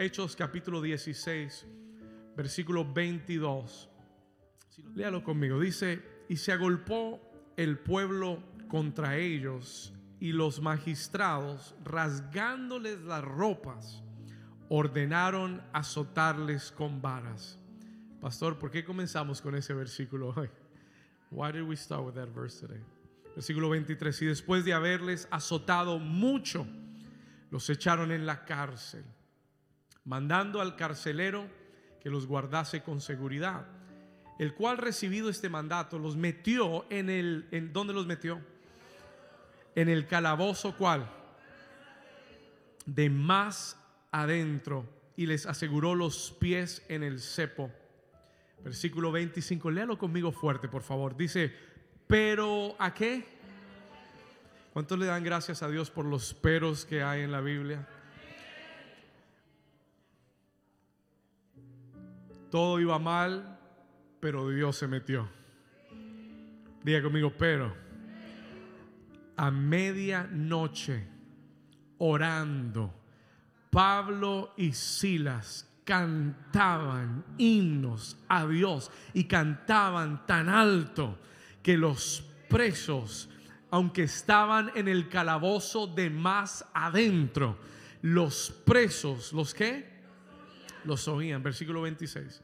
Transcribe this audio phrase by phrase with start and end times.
[0.00, 1.66] Hechos capítulo 16,
[2.36, 3.88] versículo 22.
[4.94, 5.58] Léalo conmigo.
[5.58, 7.20] Dice, y se agolpó
[7.56, 14.04] el pueblo contra ellos y los magistrados, rasgándoles las ropas,
[14.68, 17.58] ordenaron azotarles con varas.
[18.20, 20.48] Pastor, ¿por qué comenzamos con ese versículo hoy?
[21.32, 22.80] Why did we start with that verse today?
[23.34, 24.22] Versículo 23.
[24.22, 26.68] Y después de haberles azotado mucho,
[27.50, 29.04] los echaron en la cárcel,
[30.08, 31.46] mandando al carcelero
[32.00, 33.66] que los guardase con seguridad,
[34.38, 38.40] el cual recibido este mandato los metió en el en dónde los metió?
[39.74, 41.06] En el calabozo cuál?
[42.86, 43.78] De más
[44.10, 47.70] adentro y les aseguró los pies en el cepo.
[48.64, 51.18] Versículo 25, léalo conmigo fuerte, por favor.
[51.18, 51.52] Dice,
[52.06, 53.26] pero ¿a qué?
[54.72, 57.86] ¿Cuántos le dan gracias a Dios por los peros que hay en la Biblia?
[62.50, 63.58] Todo iba mal,
[64.20, 65.28] pero Dios se metió.
[66.82, 67.74] Diga conmigo, pero
[69.36, 71.06] a medianoche,
[71.98, 72.94] orando,
[73.70, 81.18] Pablo y Silas cantaban himnos a Dios y cantaban tan alto
[81.62, 83.30] que los presos,
[83.70, 87.58] aunque estaban en el calabozo de más adentro,
[88.02, 89.98] los presos, ¿los qué?
[90.84, 91.42] Los oían.
[91.42, 92.42] Versículo 26.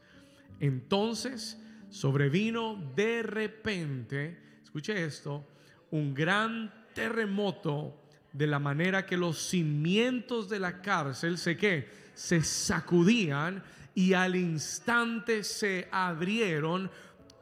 [0.59, 1.57] Entonces
[1.89, 5.47] sobrevino de repente, escuche esto,
[5.91, 8.01] un gran terremoto
[8.33, 14.35] de la manera que los cimientos de la cárcel se que se sacudían y al
[14.35, 16.91] instante se abrieron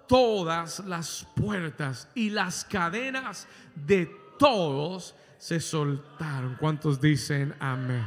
[0.07, 4.05] todas las puertas y las cadenas de
[4.37, 6.55] todos se soltaron.
[6.59, 8.05] ¿Cuántos dicen amén?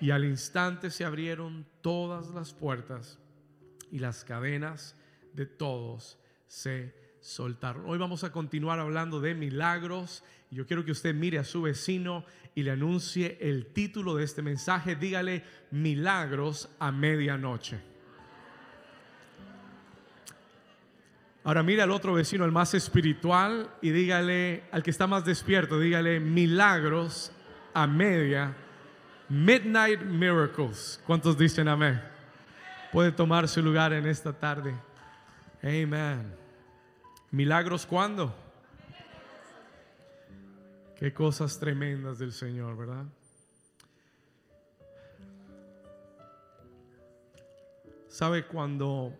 [0.00, 3.18] Y al instante se abrieron todas las puertas
[3.90, 4.94] y las cadenas
[5.32, 7.84] de todos se soltaron.
[7.86, 10.24] Hoy vamos a continuar hablando de milagros.
[10.50, 12.24] Yo quiero que usted mire a su vecino
[12.54, 14.96] y le anuncie el título de este mensaje.
[14.96, 17.80] Dígale milagros a medianoche.
[21.44, 25.80] Ahora mire al otro vecino, el más espiritual, y dígale al que está más despierto,
[25.80, 27.32] dígale milagros
[27.72, 28.54] a media.
[29.30, 31.00] Midnight miracles.
[31.06, 32.17] ¿Cuántos dicen amén?
[32.92, 34.74] Puede tomar su lugar en esta tarde.
[35.62, 36.34] Amén.
[37.30, 38.34] Milagros cuando?
[40.96, 43.04] Qué cosas tremendas del Señor, ¿verdad?
[48.08, 49.14] ¿Sabe cuando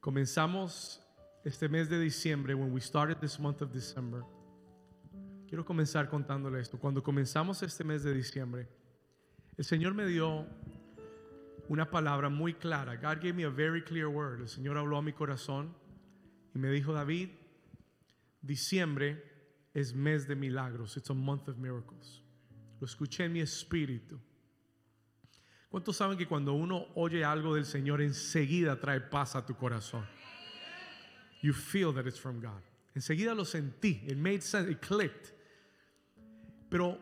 [0.00, 1.02] comenzamos
[1.44, 4.22] este mes de diciembre, when we started this month of December?
[5.48, 6.78] Quiero comenzar contándole esto.
[6.78, 8.68] Cuando comenzamos este mes de diciembre,
[9.58, 10.46] el Señor me dio
[11.72, 12.96] una palabra muy clara.
[12.96, 14.42] God gave me a very clear word.
[14.42, 15.74] El Señor habló a mi corazón
[16.54, 17.30] y me dijo, David,
[18.42, 19.24] diciembre
[19.72, 20.98] es mes de milagros.
[20.98, 22.20] It's a month of miracles.
[22.78, 24.20] Lo escuché en mi espíritu.
[25.70, 30.04] ¿Cuántos saben que cuando uno oye algo del Señor enseguida trae paz a tu corazón?
[31.40, 32.60] You feel that it's from God.
[32.94, 34.04] Enseguida lo sentí.
[34.06, 34.70] It made sense.
[34.70, 35.32] It clicked.
[36.68, 36.98] Pero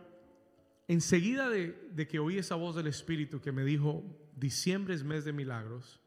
[0.87, 4.05] enseguida de, de que oí esa voz del Espíritu que me dijo,
[4.41, 6.01] diciembre es mes de milagros,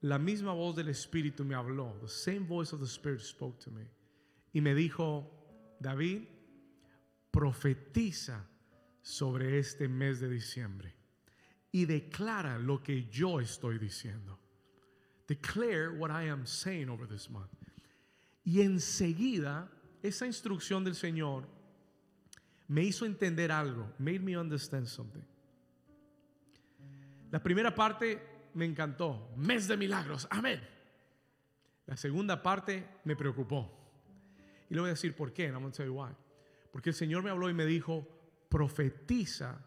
[0.00, 1.96] la misma voz del Espíritu me habló.
[2.00, 3.86] The same voice of the Spirit spoke to me.
[4.52, 5.30] Y me dijo,
[5.80, 6.22] David,
[7.30, 8.44] profetiza
[9.00, 10.94] sobre este mes de diciembre
[11.72, 14.38] y declara lo que yo estoy diciendo.
[15.28, 17.50] Declare what I am saying over this month.
[18.44, 19.70] Y enseguida,
[20.02, 21.46] esa instrucción del Señor
[22.68, 23.88] me hizo entender algo.
[23.98, 25.22] Made me understand something.
[27.32, 29.32] La primera parte me encantó.
[29.36, 30.28] Mes de milagros.
[30.30, 30.60] Amén.
[31.86, 33.70] La segunda parte me preocupó.
[34.68, 35.48] Y le voy a decir por qué.
[35.48, 36.14] And I'm going why.
[36.70, 38.06] Porque el Señor me habló y me dijo,
[38.50, 39.64] profetiza,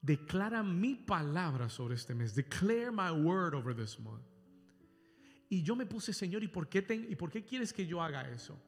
[0.00, 2.34] declara mi palabra sobre este mes.
[2.34, 4.24] Declare my word over this month.
[5.50, 8.26] Y yo me puse, Señor, ¿y por qué, ¿y por qué quieres que yo haga
[8.30, 8.58] eso?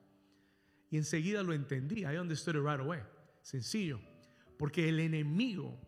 [0.90, 2.00] Y enseguida lo entendí.
[2.02, 3.00] I understood it right away.
[3.40, 4.00] Sencillo.
[4.58, 5.80] Porque el enemigo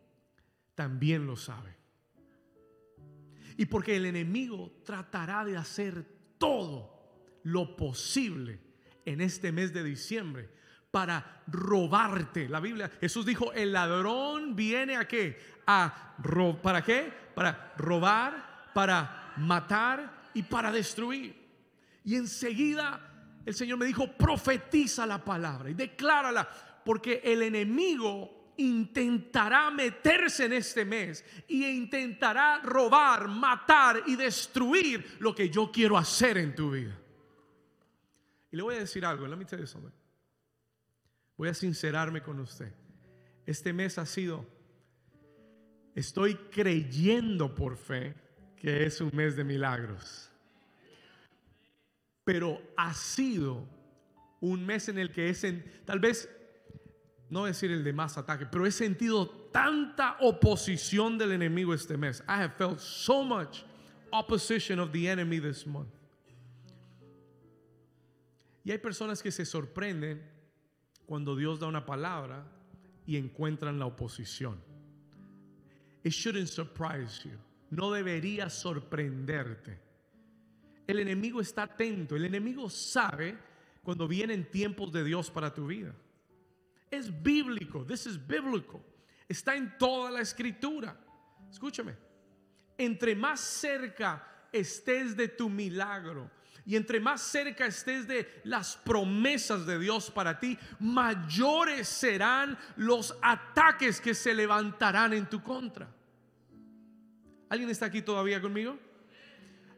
[0.75, 1.84] también lo sabe.
[3.57, 6.05] Y porque el enemigo tratará de hacer
[6.39, 6.93] todo
[7.45, 8.61] lo posible
[9.05, 10.49] en este mes de diciembre
[10.91, 12.49] para robarte.
[12.49, 15.39] La Biblia, Jesús dijo, el ladrón viene a qué?
[15.67, 16.15] A
[16.63, 17.13] ¿Para qué?
[17.35, 21.35] Para robar, para matar y para destruir.
[22.05, 23.15] Y enseguida
[23.45, 26.49] el Señor me dijo, profetiza la palabra y declárala,
[26.85, 35.35] porque el enemigo intentará meterse en este mes y intentará robar, matar y destruir lo
[35.35, 36.99] que yo quiero hacer en tu vida.
[38.51, 39.91] Y le voy a decir algo, let me tell you.
[41.37, 42.73] Voy a sincerarme con usted.
[43.47, 44.47] Este mes ha sido,
[45.95, 48.15] estoy creyendo por fe
[48.57, 50.31] que es un mes de milagros.
[52.25, 53.69] Pero ha sido
[54.41, 56.29] un mes en el que es en, tal vez
[57.31, 62.23] no decir el de más ataque, pero he sentido tanta oposición del enemigo este mes.
[62.29, 63.65] I have felt so much
[64.13, 65.89] opposition of the enemy this month.
[68.65, 70.23] Y hay personas que se sorprenden
[71.07, 72.47] cuando Dios da una palabra
[73.07, 74.59] y encuentran la oposición.
[76.03, 77.39] It shouldn't surprise you.
[77.71, 79.79] No debería sorprenderte.
[80.87, 82.17] El enemigo está atento.
[82.17, 83.37] El enemigo sabe
[83.83, 85.95] cuando vienen tiempos de Dios para tu vida.
[86.95, 87.85] Es bíblico.
[87.85, 88.81] This is biblical.
[89.29, 90.97] Está en toda la escritura.
[91.51, 91.97] Escúchame.
[92.79, 96.31] Entre más cerca estés de tu milagro
[96.67, 103.17] y entre más cerca estés de las promesas de Dios para ti, mayores serán los
[103.21, 105.89] ataques que se levantarán en tu contra.
[107.49, 108.79] ¿Alguien está aquí todavía conmigo?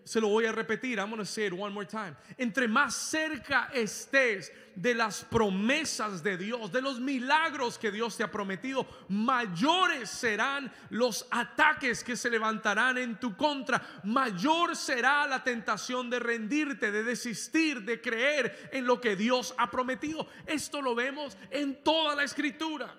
[0.07, 1.01] Se lo voy a repetir.
[1.01, 2.17] I'm going to say it one more time.
[2.39, 8.23] Entre más cerca estés de las promesas de Dios, de los milagros que Dios te
[8.23, 13.83] ha prometido, mayores serán los ataques que se levantarán en tu contra.
[14.05, 19.69] Mayor será la tentación de rendirte, de desistir, de creer en lo que Dios ha
[19.69, 20.29] prometido.
[20.47, 22.95] Esto lo vemos en toda la escritura.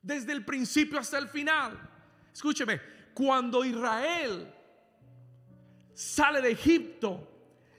[0.00, 1.76] Desde el principio hasta el final.
[2.32, 2.80] Escúcheme,
[3.12, 4.52] cuando Israel
[5.96, 7.26] sale de Egipto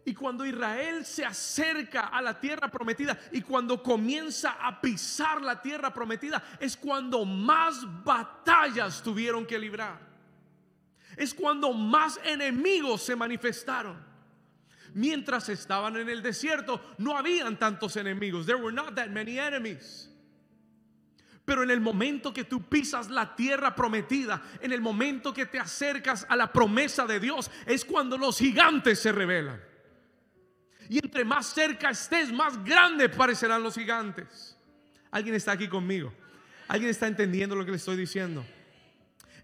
[0.04, 5.62] y cuando Israel se acerca a la tierra prometida y cuando comienza a pisar la
[5.62, 10.00] tierra prometida, es cuando más batallas tuvieron que librar.
[11.16, 13.98] Es cuando más enemigos se manifestaron.
[14.94, 18.46] Mientras estaban en el desierto, no habían tantos enemigos.
[18.46, 20.10] There were not that many enemies.
[21.48, 25.58] Pero en el momento que tú pisas la tierra prometida, en el momento que te
[25.58, 29.58] acercas a la promesa de Dios, es cuando los gigantes se revelan.
[30.90, 34.58] Y entre más cerca estés, más grandes parecerán los gigantes.
[35.10, 36.14] ¿Alguien está aquí conmigo?
[36.68, 38.46] ¿Alguien está entendiendo lo que le estoy diciendo?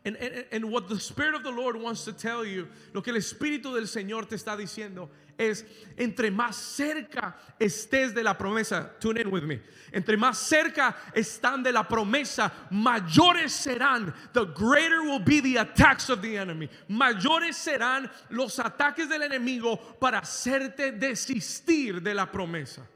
[0.04, 0.18] And,
[0.52, 3.74] and, what the Spirit of the Lord wants to tell you, lo que el Espíritu
[3.74, 5.66] del Señor te está diciendo es,
[5.98, 11.64] entre más cerca estés de la promesa, tune in with me, entre más cerca están
[11.64, 17.58] de la promesa, mayores serán, the greater will be the attacks of the enemy, mayores
[17.58, 22.88] serán los ataques del enemigo para hacerte desistir de la promesa.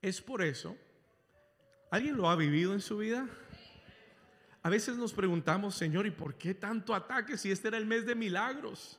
[0.00, 0.76] Es por eso,
[1.90, 3.26] ¿alguien lo ha vivido en su vida?
[4.62, 8.04] A veces nos preguntamos, Señor, ¿y por qué tanto ataque si este era el mes
[8.04, 8.98] de milagros?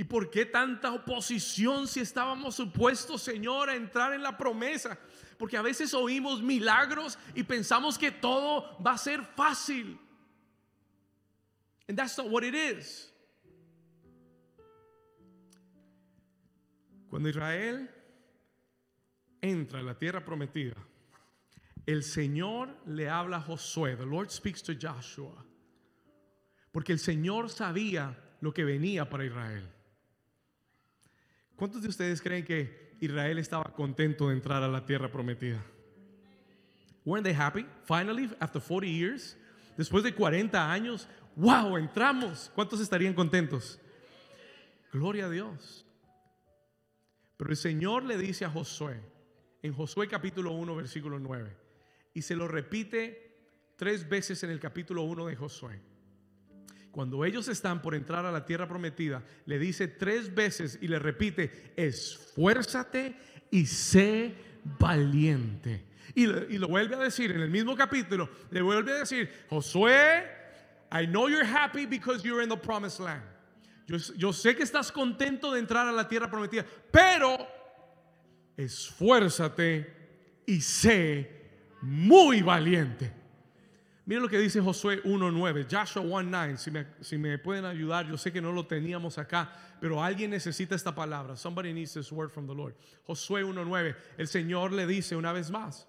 [0.00, 4.98] ¿Y por qué tanta oposición si estábamos supuestos, Señor, a entrar en la promesa?
[5.36, 10.00] Porque a veces oímos milagros y pensamos que todo va a ser fácil.
[11.86, 13.12] And that's not what it is.
[17.10, 17.90] Cuando Israel
[19.42, 20.76] entra en la tierra prometida,
[21.84, 23.98] el Señor le habla a Josué.
[23.98, 25.44] The Lord speaks to Joshua.
[26.72, 29.70] Porque el Señor sabía lo que venía para Israel.
[31.60, 35.62] ¿Cuántos de ustedes creen que Israel estaba contento de entrar a la tierra prometida?
[37.04, 37.66] Weren't they happy?
[37.84, 39.36] Finally, after 40 years,
[39.76, 42.50] después de 40 años, wow, entramos.
[42.54, 43.78] ¿Cuántos estarían contentos?
[44.90, 45.84] Gloria a Dios.
[47.36, 48.98] Pero el Señor le dice a Josué,
[49.60, 51.54] en Josué capítulo 1, versículo 9,
[52.14, 53.36] y se lo repite
[53.76, 55.78] tres veces en el capítulo 1 de Josué.
[56.90, 60.98] Cuando ellos están por entrar a la tierra prometida, le dice tres veces y le
[60.98, 63.14] repite, esfuérzate
[63.50, 64.34] y sé
[64.78, 65.84] valiente.
[66.14, 70.24] Y, lo vuelve a decir en el mismo capítulo, le vuelve a decir, Josué,
[70.90, 73.22] I know you're happy because you're in the promised land.
[73.86, 77.46] Yo, yo sé que estás contento de entrar a la tierra prometida, pero
[78.56, 81.30] esfuérzate y sé
[81.82, 83.19] muy valiente.
[84.06, 88.16] Miren lo que dice Josué 1.9, Joshua 1.9, si me, si me pueden ayudar, yo
[88.16, 91.36] sé que no lo teníamos acá, pero alguien necesita esta palabra.
[91.36, 92.74] Somebody needs this word from the Lord.
[93.06, 95.86] Josué 1.9, el Señor le dice una vez más,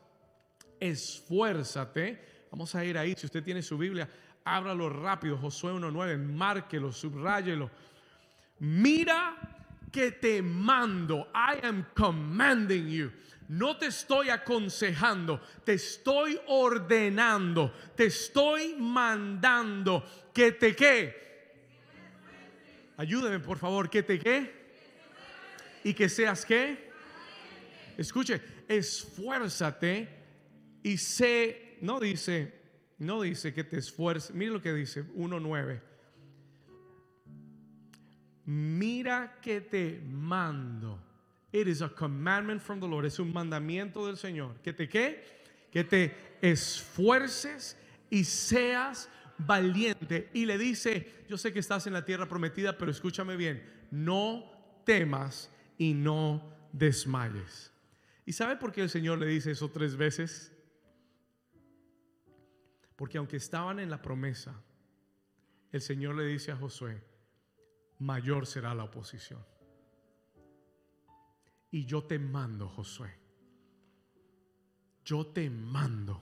[0.80, 2.20] esfuérzate.
[2.52, 4.10] Vamos a ir ahí, si usted tiene su Biblia,
[4.44, 7.72] ábralo rápido, Josué 1.9, márquelo, subráyelo.
[8.60, 9.36] Mira
[9.92, 13.12] que te mando, I am commanding you
[13.52, 21.52] no te estoy aconsejando, te estoy ordenando, te estoy mandando que te qué.
[22.96, 24.54] Ayúdeme por favor, que te qué.
[25.84, 26.92] Y que seas qué.
[27.98, 30.08] Escuche, esfuérzate
[30.82, 32.58] y sé, no dice,
[33.00, 34.34] no dice que te esfuerces.
[34.34, 35.82] Mire lo que dice 1.9.
[38.46, 41.11] Mira que te mando.
[41.52, 43.06] It is a commandment from the Lord.
[43.06, 44.62] Es un mandamiento del Señor.
[44.62, 45.24] Que te qué?
[45.72, 47.78] Que te esfuerces
[48.10, 50.30] y seas valiente.
[50.34, 54.50] Y le dice, yo sé que estás en la tierra prometida, pero escúchame bien, no
[54.86, 57.72] temas y no desmayes.
[58.26, 60.54] ¿Y sabe por qué el Señor le dice eso tres veces?
[62.96, 64.62] Porque aunque estaban en la promesa,
[65.72, 67.04] el Señor le dice a Josué,
[68.00, 69.44] mayor será la oposición.
[71.72, 73.10] Y yo te mando, Josué.
[75.06, 76.22] Yo te mando.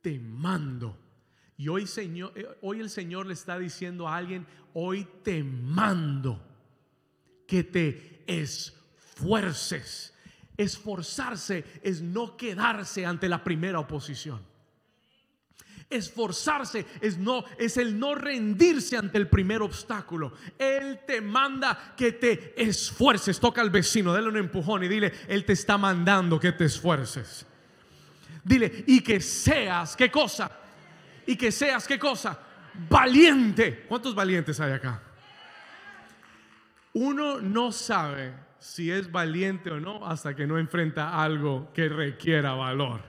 [0.00, 0.98] Te mando.
[1.56, 6.42] Y hoy, Señor, eh, hoy el Señor le está diciendo a alguien, hoy te mando
[7.46, 10.14] que te esfuerces.
[10.56, 14.40] Esforzarse es no quedarse ante la primera oposición.
[15.90, 20.34] Esforzarse es no es el no rendirse ante el primer obstáculo.
[20.58, 23.40] Él te manda que te esfuerces.
[23.40, 27.46] Toca al vecino, dale un empujón y dile, él te está mandando que te esfuerces.
[28.44, 30.50] Dile, y que seas, ¿qué cosa?
[31.26, 32.38] Y que seas, ¿qué cosa?
[32.88, 33.84] Valiente.
[33.88, 35.02] ¿Cuántos valientes hay acá?
[36.92, 42.52] Uno no sabe si es valiente o no hasta que no enfrenta algo que requiera
[42.52, 43.07] valor.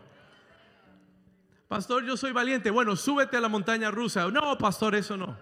[1.70, 2.72] Pastor, yo soy valiente.
[2.72, 4.28] Bueno, súbete a la montaña rusa.
[4.32, 5.38] No, pastor, eso no.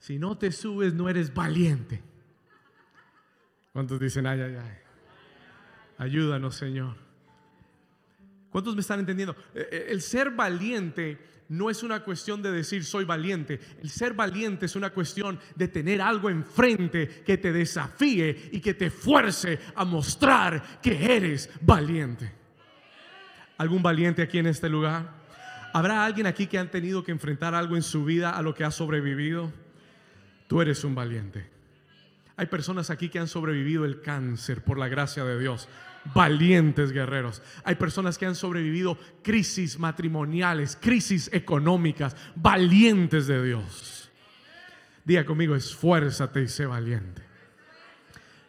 [0.00, 2.02] Si no te subes, no eres valiente.
[3.72, 4.78] ¿Cuántos dicen, ay, ay, ay?
[5.98, 6.96] Ayúdanos, Señor.
[8.50, 9.36] ¿Cuántos me están entendiendo?
[9.54, 13.60] Eh, eh, el ser valiente no es una cuestión de decir soy valiente.
[13.80, 18.74] El ser valiente es una cuestión de tener algo enfrente que te desafíe y que
[18.74, 22.43] te fuerce a mostrar que eres valiente.
[23.56, 25.08] ¿Algún valiente aquí en este lugar?
[25.72, 28.64] ¿Habrá alguien aquí que han tenido que enfrentar algo en su vida a lo que
[28.64, 29.52] ha sobrevivido?
[30.46, 31.50] Tú eres un valiente.
[32.36, 35.68] Hay personas aquí que han sobrevivido el cáncer por la gracia de Dios.
[36.14, 37.42] Valientes guerreros.
[37.64, 42.16] Hay personas que han sobrevivido crisis matrimoniales, crisis económicas.
[42.34, 44.10] Valientes de Dios.
[45.04, 47.22] Diga conmigo, esfuérzate y sé valiente.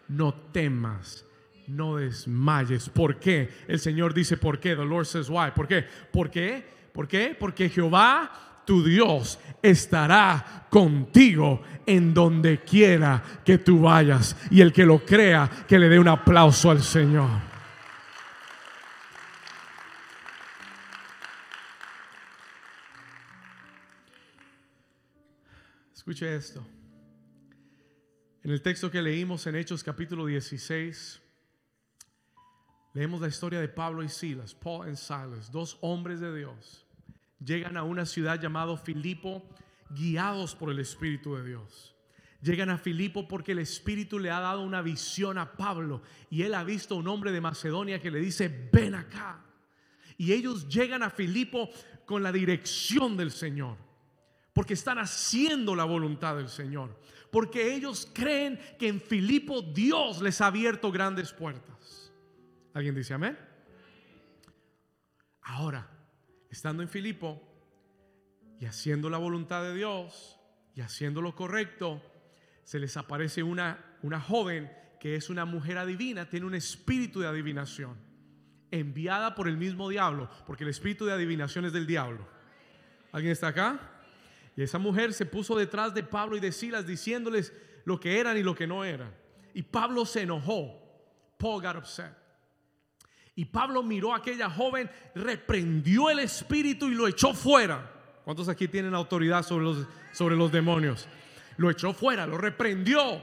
[0.08, 1.25] No temas
[1.68, 2.90] no desmayes.
[2.90, 3.50] ¿Por qué?
[3.68, 4.76] El Señor dice, ¿por qué?
[4.76, 5.52] The Lord says why.
[5.56, 5.86] ¿Por qué?
[6.12, 6.66] ¿Por qué?
[6.94, 7.36] ¿Por qué?
[7.38, 14.36] Porque Jehová tu Dios estará contigo en donde quiera que tú vayas.
[14.52, 17.30] Y el que lo crea, que le dé un aplauso al Señor.
[25.94, 26.66] Escuche esto.
[28.44, 31.20] En el texto que leímos en Hechos capítulo 16,
[32.96, 36.86] Leemos la historia de Pablo y Silas, Paul y Silas, dos hombres de Dios.
[37.44, 39.44] Llegan a una ciudad llamada Filipo,
[39.90, 41.94] guiados por el Espíritu de Dios.
[42.42, 46.54] Llegan a Filipo porque el Espíritu le ha dado una visión a Pablo y él
[46.54, 49.44] ha visto a un hombre de Macedonia que le dice, ven acá.
[50.18, 51.70] Y ellos llegan a Filipo
[52.06, 53.76] con la dirección del Señor,
[54.54, 56.98] porque están haciendo la voluntad del Señor,
[57.30, 62.05] porque ellos creen que en Filipo Dios les ha abierto grandes puertas.
[62.76, 63.38] ¿Alguien dice amén?
[65.44, 65.88] Ahora,
[66.50, 67.42] estando en Filipo
[68.60, 70.38] y haciendo la voluntad de Dios
[70.76, 72.04] y haciendo lo correcto,
[72.66, 77.28] se les aparece una, una joven que es una mujer adivina, tiene un espíritu de
[77.28, 77.96] adivinación,
[78.72, 82.28] enviada por el mismo diablo, porque el espíritu de adivinación es del diablo.
[83.14, 83.80] ¿Alguien está acá?
[84.58, 87.54] Y esa mujer se puso detrás de Pablo y de Silas diciéndoles
[87.86, 89.16] lo que eran y lo que no eran.
[89.54, 90.82] Y Pablo se enojó.
[91.38, 92.25] Paul got upset.
[93.36, 97.92] Y Pablo miró a aquella joven, reprendió el espíritu y lo echó fuera.
[98.24, 101.08] ¿Cuántos aquí tienen autoridad sobre los, sobre los demonios?
[101.58, 103.22] Lo echó fuera, lo reprendió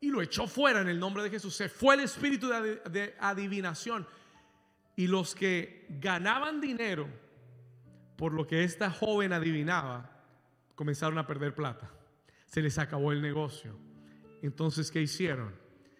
[0.00, 1.54] y lo echó fuera en el nombre de Jesús.
[1.54, 4.06] Se fue el espíritu de, de adivinación.
[4.94, 7.08] Y los que ganaban dinero
[8.16, 10.10] por lo que esta joven adivinaba,
[10.74, 11.90] comenzaron a perder plata.
[12.46, 13.76] Se les acabó el negocio.
[14.42, 15.54] Entonces, ¿qué hicieron?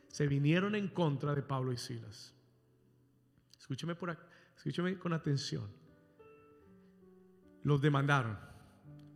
[0.08, 2.34] Se vinieron en contra de Pablo y Silas.
[3.68, 4.16] Escúcheme, por
[4.56, 5.70] escúcheme con atención.
[7.64, 8.38] Los demandaron,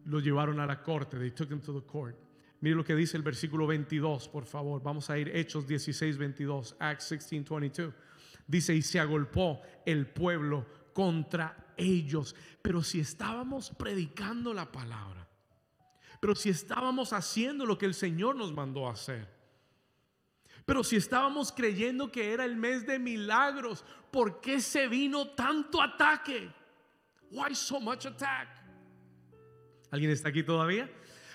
[0.04, 2.14] los llevaron a la corte, they took them to the court.
[2.60, 4.82] Mire lo que dice el versículo 22, por favor.
[4.82, 6.76] Vamos a ir Hechos 16, 22.
[6.78, 7.94] Acts 16, 22.
[8.46, 12.36] Dice, y se agolpó el pueblo contra ellos.
[12.60, 15.26] Pero si estábamos predicando la palabra,
[16.20, 19.26] pero si estábamos haciendo lo que el Señor nos mandó a hacer,
[20.64, 25.82] pero si estábamos creyendo que era el mes de milagros, ¿por qué se vino tanto
[25.82, 26.50] ataque?
[27.30, 28.48] Why so much attack?
[29.90, 30.90] ¿Alguien está aquí todavía?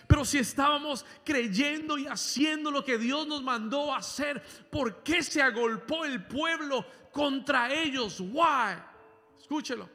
[0.08, 4.42] Pero si estábamos creyendo y haciendo lo que Dios nos mandó hacer,
[4.72, 8.22] ¿por qué se agolpó el pueblo contra ellos?
[8.22, 8.78] Why?
[9.38, 9.90] Escúchelo.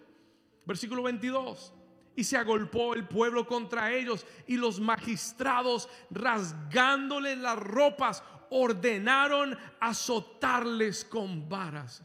[0.67, 1.73] Versículo 22.
[2.15, 11.05] Y se agolpó el pueblo contra ellos y los magistrados rasgándole las ropas ordenaron azotarles
[11.05, 12.03] con varas.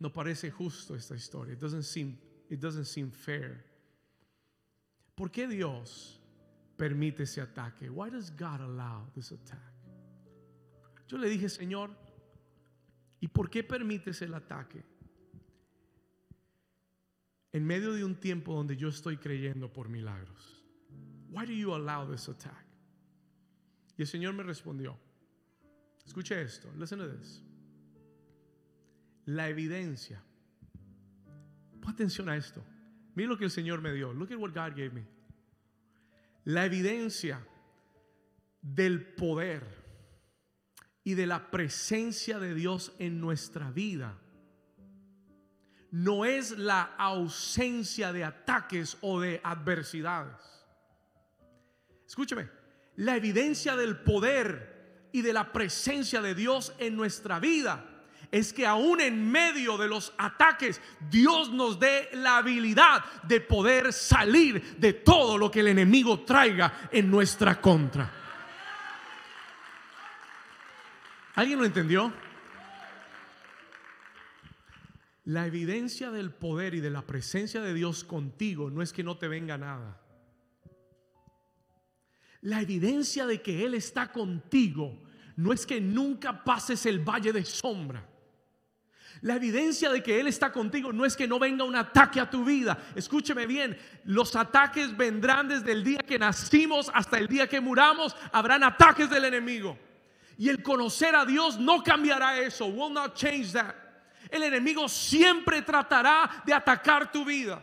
[0.00, 1.54] No parece justo esta historia.
[1.54, 2.18] It doesn't seem,
[2.50, 3.64] it doesn't seem fair.
[5.14, 6.20] ¿Por qué Dios
[6.76, 7.88] permite ese ataque?
[7.88, 9.72] Why does God allow this attack?
[11.08, 11.90] Yo le dije, Señor,
[13.20, 14.84] ¿y por qué permites el ataque?
[17.52, 20.64] En medio de un tiempo donde yo estoy creyendo por milagros.
[21.30, 22.67] Why do you allow this attack?
[23.98, 24.96] Y el Señor me respondió.
[26.06, 27.42] Escuche esto, listen to this.
[29.26, 30.22] La evidencia.
[31.82, 32.64] Pon atención a esto.
[33.14, 34.14] Mira lo que el Señor me dio.
[34.14, 35.04] Look at what God gave me.
[36.44, 37.44] La evidencia
[38.62, 39.64] del poder
[41.02, 44.16] y de la presencia de Dios en nuestra vida
[45.90, 50.36] no es la ausencia de ataques o de adversidades.
[52.06, 52.57] Escúcheme,
[52.98, 57.84] la evidencia del poder y de la presencia de Dios en nuestra vida
[58.32, 63.92] es que aún en medio de los ataques, Dios nos dé la habilidad de poder
[63.92, 68.12] salir de todo lo que el enemigo traiga en nuestra contra.
[71.36, 72.12] ¿Alguien lo entendió?
[75.24, 79.16] La evidencia del poder y de la presencia de Dios contigo no es que no
[79.16, 80.00] te venga nada.
[82.42, 84.98] La evidencia de que Él está contigo
[85.36, 88.04] no es que nunca pases el valle de sombra.
[89.22, 92.30] La evidencia de que Él está contigo no es que no venga un ataque a
[92.30, 92.78] tu vida.
[92.94, 98.14] Escúcheme bien, los ataques vendrán desde el día que nacimos hasta el día que muramos.
[98.32, 99.76] Habrán ataques del enemigo.
[100.36, 102.66] Y el conocer a Dios no cambiará eso.
[102.66, 103.74] Will not change that.
[104.30, 107.60] El enemigo siempre tratará de atacar tu vida.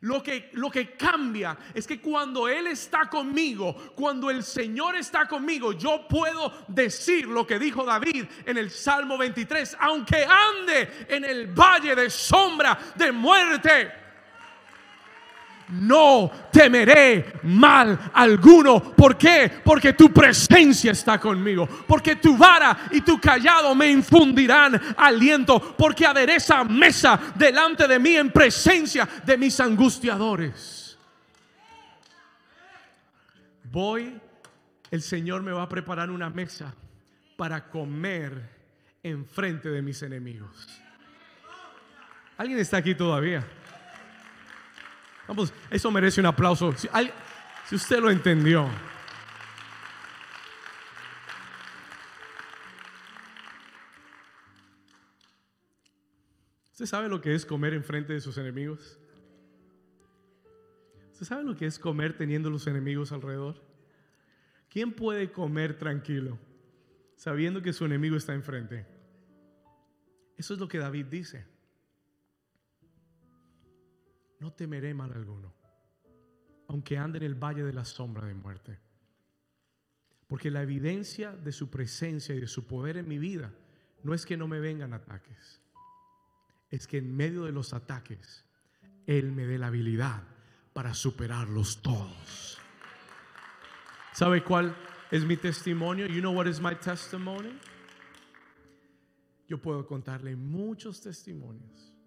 [0.00, 5.26] Lo que, lo que cambia es que cuando Él está conmigo, cuando el Señor está
[5.26, 11.24] conmigo, yo puedo decir lo que dijo David en el Salmo 23, aunque ande en
[11.24, 14.07] el valle de sombra de muerte
[15.70, 18.80] no temeré mal alguno.
[18.94, 19.60] ¿Por qué?
[19.64, 21.66] Porque tu presencia está conmigo.
[21.86, 25.76] Porque tu vara y tu callado me infundirán aliento.
[25.76, 30.98] Porque adereza mesa delante de mí en presencia de mis angustiadores.
[33.70, 34.18] Voy,
[34.90, 36.74] el Señor me va a preparar una mesa
[37.36, 38.56] para comer
[39.02, 40.66] en frente de mis enemigos.
[42.38, 43.44] ¿Alguien está aquí todavía?
[45.28, 46.72] Vamos, eso merece un aplauso.
[46.72, 46.88] Si,
[47.66, 48.66] si usted lo entendió.
[56.72, 58.98] ¿Usted sabe lo que es comer enfrente de sus enemigos?
[61.12, 63.62] ¿Usted sabe lo que es comer teniendo los enemigos alrededor?
[64.70, 66.38] ¿Quién puede comer tranquilo
[67.16, 68.86] sabiendo que su enemigo está enfrente?
[70.38, 71.57] Eso es lo que David dice
[74.40, 75.52] no temeré mal alguno,
[76.68, 78.78] aunque ande en el valle de la sombra de muerte.
[80.26, 83.52] Porque la evidencia de su presencia y de su poder en mi vida
[84.02, 85.62] no es que no me vengan ataques,
[86.70, 88.44] es que en medio de los ataques
[89.06, 90.22] Él me dé la habilidad
[90.72, 92.58] para superarlos todos.
[94.12, 94.76] ¿Sabe cuál
[95.10, 96.06] es mi testimonio?
[96.06, 97.58] You know what is my testimony?
[99.48, 101.97] Yo puedo contarle muchos testimonios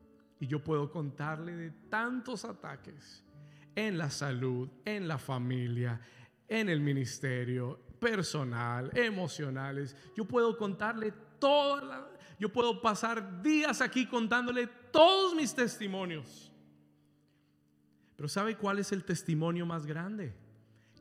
[0.41, 3.23] y yo puedo contarle de tantos ataques
[3.75, 6.01] en la salud, en la familia,
[6.47, 9.95] en el ministerio, personal, emocionales.
[10.17, 12.07] Yo puedo contarle toda la,
[12.39, 16.51] yo puedo pasar días aquí contándole todos mis testimonios.
[18.15, 20.33] Pero ¿sabe cuál es el testimonio más grande?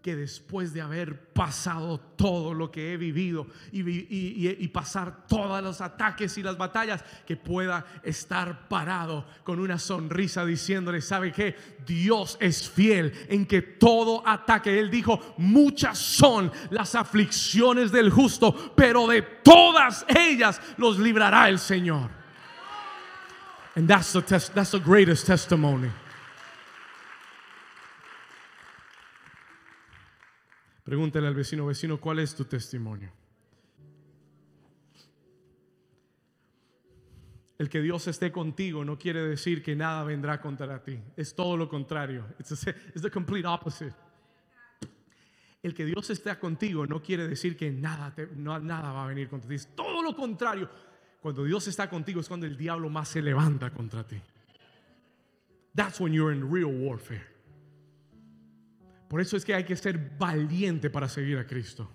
[0.02, 6.38] Que después de haber pasado todo lo que he vivido y, pasar todos los ataques
[6.38, 11.54] y las batallas, que pueda estar parado con una sonrisa diciéndole, ¿sabe qué?
[11.86, 18.72] Dios es fiel en que todo ataque, Él dijo, muchas son las aflicciones del justo,
[18.74, 22.10] pero de todas ellas los librará el Señor.
[23.76, 25.90] And that's the, that's the greatest testimony.
[30.90, 33.12] Pregúntale al vecino, vecino, ¿cuál es tu testimonio?
[37.58, 40.98] El que Dios esté contigo no quiere decir que nada vendrá contra ti.
[41.16, 42.26] Es todo lo contrario.
[42.40, 42.66] It's,
[43.00, 43.94] the- complete opposite.
[45.62, 49.28] El que Dios esté contigo no quiere decir que nada, no, nada va a venir
[49.28, 49.54] contra ti.
[49.54, 50.68] Es todo lo contrario.
[51.22, 54.20] Cuando Dios está contigo es cuando el diablo más se levanta contra ti.
[55.72, 57.30] That's when you're in real warfare.
[59.10, 61.90] Por eso es que hay que ser valiente para seguir a Cristo.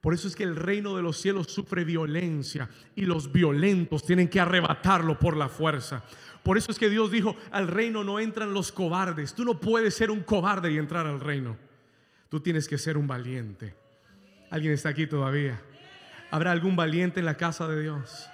[0.00, 4.26] Por eso es que el reino de los cielos sufre violencia y los violentos tienen
[4.26, 6.02] que arrebatarlo por la fuerza.
[6.42, 9.34] Por eso es que Dios dijo, al reino no entran los cobardes.
[9.34, 11.58] Tú no puedes ser un cobarde y entrar al reino.
[12.30, 13.74] Tú tienes que ser un valiente.
[14.50, 15.60] ¿Alguien está aquí todavía?
[16.30, 18.26] ¿Habrá algún valiente en la casa de Dios?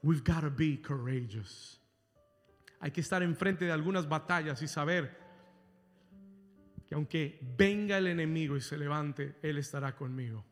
[0.00, 1.80] We've got to be courageous.
[2.78, 5.21] Hay que estar enfrente de algunas batallas y saber
[6.92, 10.44] que aunque venga el enemigo y se levante, Él estará conmigo.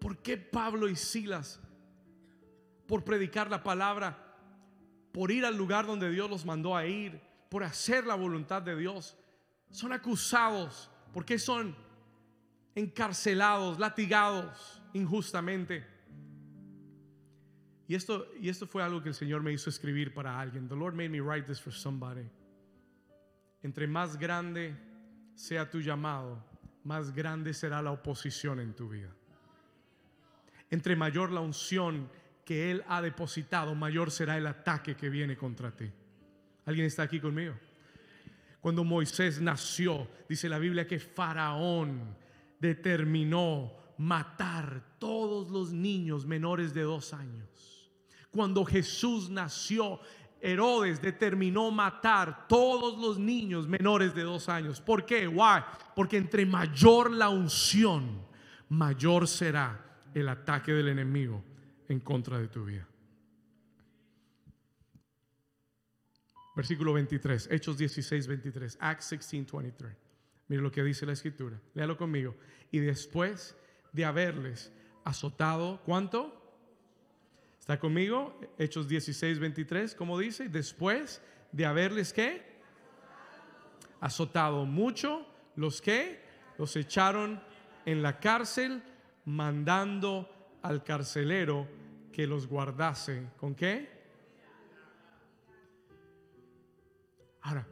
[0.00, 1.60] ¿Por qué Pablo y Silas,
[2.88, 4.18] por predicar la palabra,
[5.12, 8.74] por ir al lugar donde Dios los mandó a ir, por hacer la voluntad de
[8.74, 9.16] Dios,
[9.70, 10.90] son acusados?
[11.12, 11.76] ¿Por qué son
[12.74, 15.86] encarcelados, latigados injustamente?
[17.86, 20.68] Y esto, y esto fue algo que el Señor me hizo escribir para alguien.
[20.68, 22.28] The Lord made me write this for somebody.
[23.62, 24.74] Entre más grande
[25.34, 26.42] sea tu llamado,
[26.84, 29.10] más grande será la oposición en tu vida.
[30.70, 32.08] Entre mayor la unción
[32.44, 35.90] que Él ha depositado, mayor será el ataque que viene contra ti.
[36.64, 37.54] ¿Alguien está aquí conmigo?
[38.60, 42.16] Cuando Moisés nació, dice la Biblia que Faraón
[42.58, 47.90] determinó matar todos los niños menores de dos años.
[48.30, 50.00] Cuando Jesús nació,
[50.40, 54.80] Herodes determinó matar todos los niños menores de dos años.
[54.80, 55.28] ¿Por qué?
[55.28, 55.62] Why?
[55.94, 58.26] Porque entre mayor la unción,
[58.68, 61.44] mayor será el ataque del enemigo
[61.88, 62.86] en contra de tu vida.
[66.56, 69.96] Versículo 23, Hechos 16, 23, Acts 16, 23.
[70.48, 71.60] Mire lo que dice la escritura.
[71.74, 72.34] Léalo conmigo.
[72.70, 73.56] Y después
[73.92, 74.72] de haberles
[75.04, 76.39] azotado, ¿cuánto?
[77.70, 78.36] ¿Está conmigo?
[78.58, 80.48] Hechos 16, 23, ¿cómo dice?
[80.48, 82.42] Después de haberles qué?
[84.00, 86.20] Azotado mucho, los que
[86.58, 87.40] los echaron
[87.86, 88.82] en la cárcel,
[89.24, 91.68] mandando al carcelero
[92.12, 93.28] que los guardase.
[93.36, 93.88] ¿Con qué?
[97.42, 97.68] Ahora,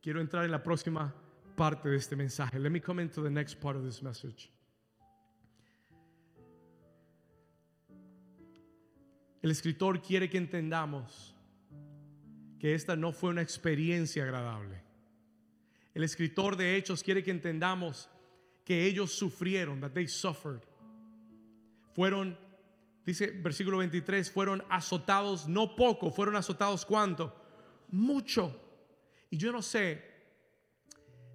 [0.00, 1.14] quiero entrar en la próxima
[1.54, 2.58] parte de este mensaje.
[2.58, 4.50] Let me come into the next part of this message.
[9.42, 11.34] El escritor quiere que entendamos
[12.58, 14.82] que esta no fue una experiencia agradable.
[15.94, 18.08] El escritor de Hechos quiere que entendamos
[18.64, 20.60] que ellos sufrieron, that they suffered.
[21.94, 22.36] Fueron,
[23.04, 27.34] dice versículo 23, fueron azotados no poco, fueron azotados cuánto?
[27.90, 28.60] Mucho.
[29.30, 30.04] Y yo no sé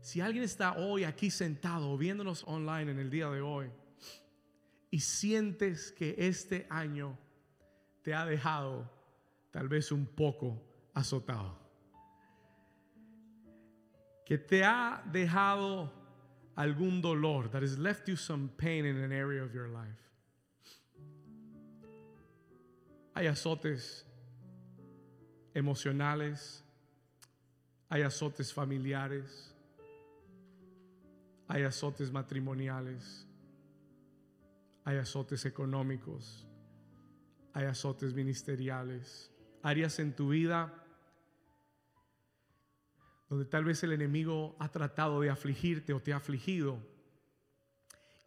[0.02, 3.72] si alguien está hoy aquí sentado viéndonos online en el día de hoy
[4.92, 7.18] y sientes que este año
[8.04, 8.90] te ha dejado
[9.52, 10.62] tal vez un poco
[10.94, 11.58] azotado.
[14.26, 15.92] Que te ha dejado
[16.56, 20.00] algún dolor, that has left you some pain in an area of your life.
[23.16, 24.06] Hay azotes
[25.54, 26.64] emocionales,
[27.90, 29.54] hay azotes familiares,
[31.48, 33.28] hay azotes matrimoniales,
[34.84, 36.48] hay azotes económicos,
[37.54, 40.84] hay azotes ministeriales, áreas en tu vida
[43.34, 46.78] donde tal vez el enemigo ha tratado de afligirte o te ha afligido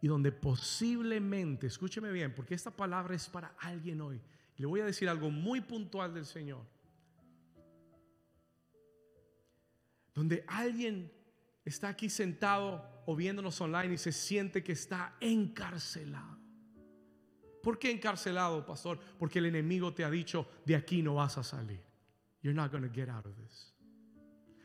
[0.01, 4.21] y donde posiblemente, escúcheme bien, porque esta palabra es para alguien hoy.
[4.57, 6.65] Le voy a decir algo muy puntual del Señor.
[10.13, 11.11] Donde alguien
[11.63, 16.37] está aquí sentado o viéndonos online y se siente que está encarcelado.
[17.61, 18.99] ¿Por qué encarcelado, pastor?
[19.17, 21.81] Porque el enemigo te ha dicho, de aquí no vas a salir.
[22.41, 23.73] You're not going to get out of this.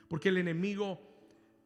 [0.09, 1.01] Porque el enemigo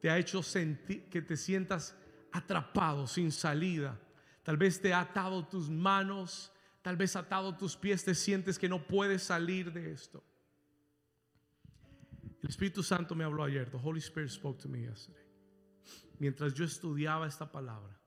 [0.01, 1.97] te ha hecho sentir que te sientas
[2.33, 3.99] atrapado, sin salida.
[4.43, 8.69] Tal vez te ha atado tus manos, tal vez atado tus pies, te sientes que
[8.69, 10.23] no puedes salir de esto.
[12.43, 13.69] El Espíritu Santo me habló ayer.
[13.69, 15.25] The Holy Spirit spoke to me yesterday.
[16.19, 18.01] Mientras yo estudiaba esta palabra,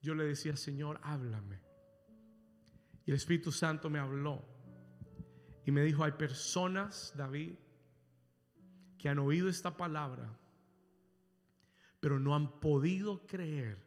[0.00, 1.63] yo le decía, Señor, háblame.
[3.06, 4.42] Y el Espíritu Santo me habló
[5.64, 7.54] y me dijo, hay personas, David,
[8.98, 10.38] que han oído esta palabra,
[12.00, 13.82] pero no han podido creer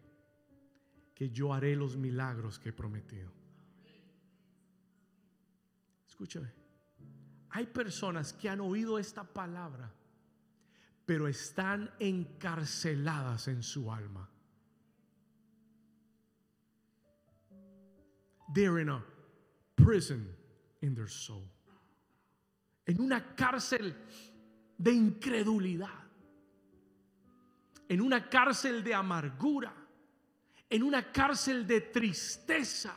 [1.13, 3.31] que yo haré los milagros que he prometido.
[6.07, 6.51] Escúchame.
[7.49, 9.91] Hay personas que han oído esta palabra,
[11.05, 14.29] pero están encarceladas en su alma.
[18.53, 19.03] They're in a
[19.75, 20.27] prison
[20.81, 21.43] in their soul.
[22.85, 23.93] En una cárcel
[24.77, 25.89] de incredulidad.
[27.89, 29.73] En una cárcel de amargura.
[30.69, 32.93] En una cárcel de tristeza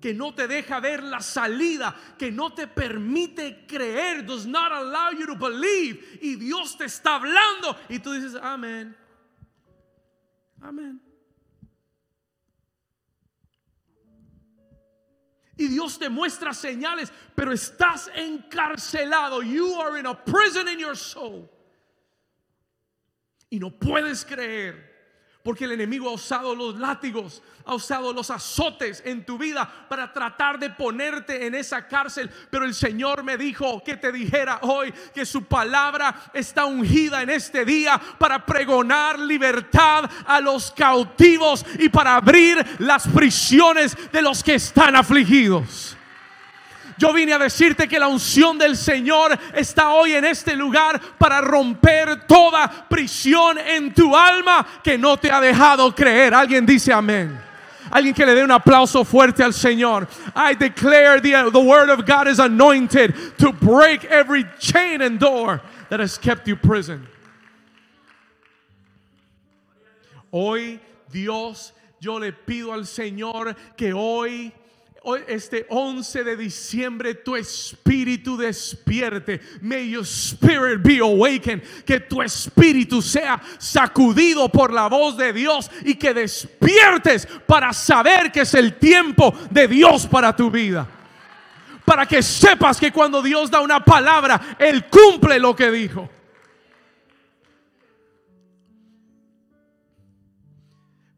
[0.00, 5.10] que no te deja ver la salida, que no te permite creer, does not allow
[5.12, 6.18] you to believe.
[6.22, 8.96] Y Dios te está hablando y tú dices, amén.
[10.60, 11.00] Amén.
[15.58, 19.42] Y Dios te muestra señales, pero estás encarcelado.
[19.42, 21.50] You are in a prison in your soul.
[23.50, 24.87] Y no puedes creer
[25.42, 30.12] porque el enemigo ha usado los látigos, ha usado los azotes en tu vida para
[30.12, 32.30] tratar de ponerte en esa cárcel.
[32.50, 37.30] Pero el Señor me dijo que te dijera hoy que su palabra está ungida en
[37.30, 44.42] este día para pregonar libertad a los cautivos y para abrir las prisiones de los
[44.42, 45.97] que están afligidos.
[46.98, 51.40] Yo vine a decirte que la unción del Señor está hoy en este lugar para
[51.40, 56.34] romper toda prisión en tu alma que no te ha dejado creer.
[56.34, 57.40] Alguien dice amén.
[57.90, 60.08] Alguien que le dé un aplauso fuerte al Señor.
[60.34, 65.62] I declare the, the word of God is anointed to break every chain and door
[65.88, 67.06] that has kept you prison.
[70.32, 70.80] Hoy
[71.10, 74.52] Dios, yo le pido al Señor que hoy
[75.26, 79.40] este 11 de diciembre tu espíritu despierte.
[79.62, 81.62] May your spirit be awakened.
[81.84, 88.32] Que tu espíritu sea sacudido por la voz de Dios y que despiertes para saber
[88.32, 90.86] que es el tiempo de Dios para tu vida.
[91.84, 96.08] Para que sepas que cuando Dios da una palabra, Él cumple lo que dijo.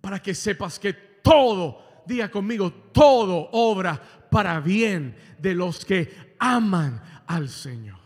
[0.00, 7.02] Para que sepas que todo diga conmigo, todo obra para bien de los que aman
[7.26, 8.00] al Señor.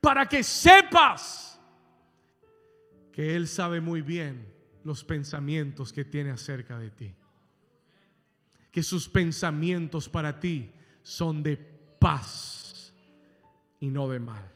[0.00, 1.60] Para que sepas
[3.12, 7.14] que Él sabe muy bien los pensamientos que tiene acerca de ti.
[8.72, 12.92] Que sus pensamientos para ti son de paz
[13.78, 14.50] y no de mal.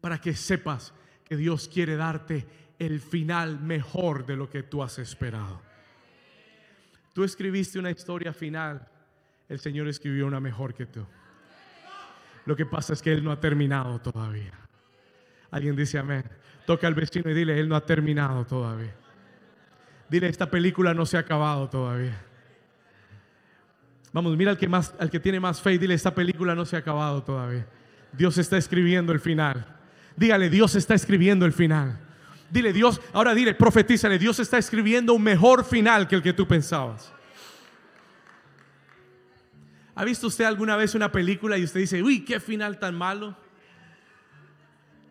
[0.00, 0.92] Para que sepas
[1.24, 2.46] que Dios quiere darte
[2.80, 5.60] el final mejor de lo que tú has esperado.
[7.12, 8.88] Tú escribiste una historia final,
[9.48, 11.06] el Señor escribió una mejor que tú.
[12.46, 14.54] Lo que pasa es que Él no ha terminado todavía.
[15.50, 16.24] Alguien dice amén.
[16.66, 18.94] Toca al vecino y dile, Él no ha terminado todavía.
[20.08, 22.18] Dile, esta película no se ha acabado todavía.
[24.12, 26.64] Vamos, mira al que, más, al que tiene más fe y dile, esta película no
[26.64, 27.66] se ha acabado todavía.
[28.12, 29.66] Dios está escribiendo el final.
[30.16, 32.09] Dígale, Dios está escribiendo el final.
[32.50, 36.46] Dile Dios, ahora dile, profetízale, Dios está escribiendo un mejor final que el que tú
[36.48, 37.12] pensabas.
[39.94, 43.36] ¿Ha visto usted alguna vez una película y usted dice, uy, qué final tan malo?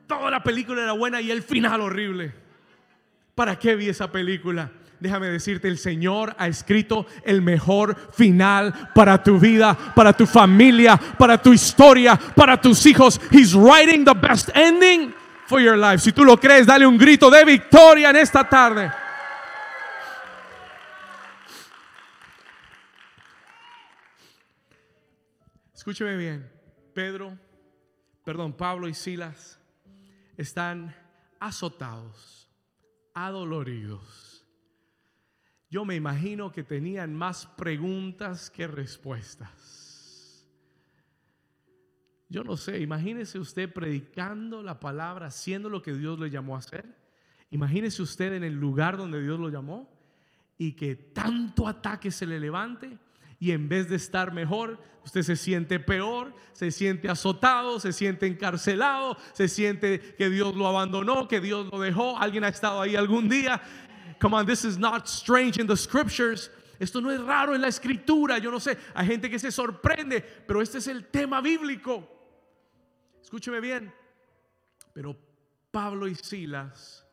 [0.07, 2.33] Toda la película era buena y el final horrible.
[3.35, 4.71] ¿Para qué vi esa película?
[4.99, 10.97] Déjame decirte, el Señor ha escrito el mejor final para tu vida, para tu familia,
[10.97, 13.21] para tu historia, para tus hijos.
[13.31, 15.13] He's writing the best ending
[15.49, 15.97] for your life.
[15.97, 18.91] Si tú lo crees, dale un grito de victoria en esta tarde.
[25.73, 26.51] Escúcheme bien.
[26.93, 27.35] Pedro,
[28.23, 29.59] perdón, Pablo y Silas
[30.37, 30.95] están
[31.39, 32.47] azotados,
[33.15, 34.45] adoloridos.
[35.71, 39.58] Yo me imagino que tenían más preguntas que respuestas.
[42.29, 46.59] Yo no sé, imagínese usted predicando la palabra, haciendo lo que Dios le llamó a
[46.59, 46.85] hacer.
[47.49, 49.89] Imagínese usted en el lugar donde Dios lo llamó
[50.59, 52.97] y que tanto ataque se le levante
[53.39, 58.27] Y en vez de estar mejor, usted se siente peor, se siente azotado, se siente
[58.27, 62.17] encarcelado, se siente que Dios lo abandonó, que Dios lo dejó.
[62.19, 63.61] Alguien ha estado ahí algún día.
[64.19, 66.51] Come on, this is not strange in the scriptures.
[66.79, 68.37] Esto no es raro en la escritura.
[68.37, 72.18] Yo no sé, hay gente que se sorprende, pero este es el tema bíblico.
[73.21, 73.93] Escúcheme bien.
[74.93, 75.15] Pero
[75.71, 77.05] Pablo y Silas,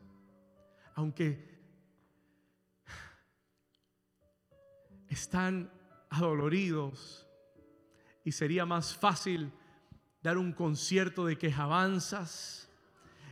[0.95, 1.57] aunque
[5.09, 5.71] están
[6.09, 7.27] adoloridos
[8.23, 9.51] y sería más fácil
[10.21, 12.69] dar un concierto de quejabanzas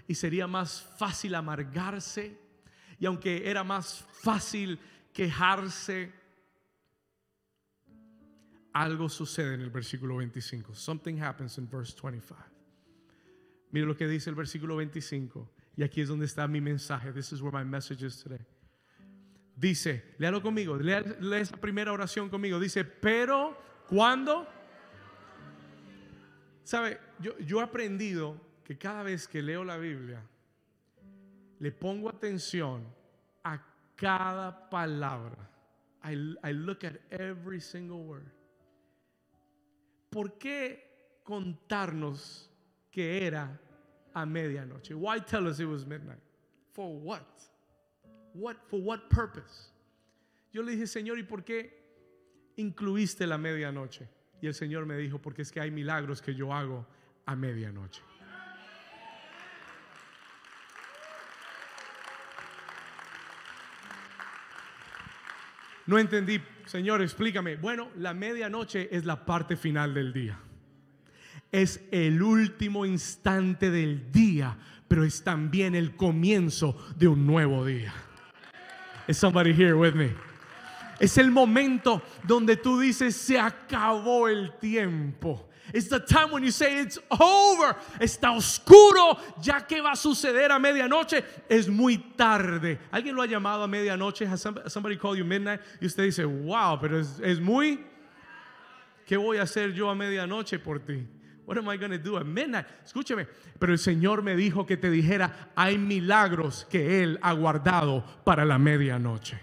[0.07, 2.39] y sería más fácil amargarse
[2.99, 4.79] y aunque era más fácil
[5.11, 6.13] quejarse
[8.73, 12.54] algo sucede en el versículo 25 something happens in verse 25
[13.75, 17.33] mire lo que dice el versículo 25 y aquí es donde está mi mensaje this
[17.33, 18.39] is where my message is today
[19.55, 20.99] Dice, léalo conmigo, lea,
[21.39, 22.59] esa primera oración conmigo.
[22.59, 23.57] Dice, pero
[23.87, 24.45] cuando,
[26.65, 26.99] ¿sabe?
[27.19, 30.21] Yo, he aprendido que cada vez que leo la Biblia,
[31.59, 32.83] le pongo atención
[33.45, 35.49] a cada palabra.
[36.03, 38.25] I, I look at every single word.
[40.09, 42.51] ¿Por qué contarnos
[42.91, 43.57] que era
[44.15, 44.95] a medianoche?
[44.95, 46.21] Why tell us it was midnight?
[46.73, 47.25] For what?
[48.33, 49.71] What, for what purpose?
[50.51, 51.69] Yo le dije, Señor, ¿y por qué
[52.57, 54.07] incluiste la medianoche?
[54.41, 56.85] Y el Señor me dijo, porque es que hay milagros que yo hago
[57.25, 58.01] a medianoche.
[65.87, 67.57] No entendí, Señor, explícame.
[67.57, 70.39] Bueno, la medianoche es la parte final del día.
[71.51, 77.93] Es el último instante del día, pero es también el comienzo de un nuevo día.
[79.07, 80.11] Is somebody here with me?
[80.99, 85.49] Es el momento donde tú dices se acabó el tiempo.
[85.73, 87.75] It's the time when you say it's over.
[87.99, 89.17] Está oscuro.
[89.41, 92.79] Ya que va a suceder a medianoche, es muy tarde.
[92.91, 94.25] ¿Alguien lo ha llamado a medianoche?
[94.25, 95.59] Has somebody called you midnight?
[95.81, 97.83] Y usted dice, wow, pero es, es muy.
[99.05, 101.05] ¿Qué voy a hacer yo a medianoche por ti?
[101.45, 102.65] What am I going to do at midnight?
[102.83, 103.27] Escúcheme,
[103.59, 108.45] pero el Señor me dijo que te dijera, hay milagros que Él ha guardado para
[108.45, 109.39] la medianoche.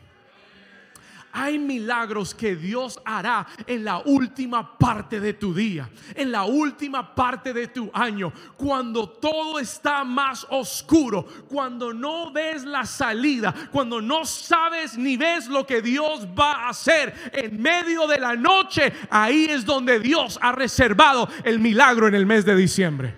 [1.32, 7.14] Hay milagros que Dios hará en la última parte de tu día, en la última
[7.14, 14.02] parte de tu año, cuando todo está más oscuro, cuando no ves la salida, cuando
[14.02, 18.92] no sabes ni ves lo que Dios va a hacer en medio de la noche.
[19.08, 23.14] Ahí es donde Dios ha reservado el milagro en el mes de diciembre.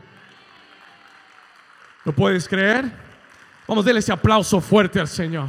[2.04, 2.92] ¿Lo puedes creer?
[3.66, 5.48] Vamos a darle ese aplauso fuerte al Señor.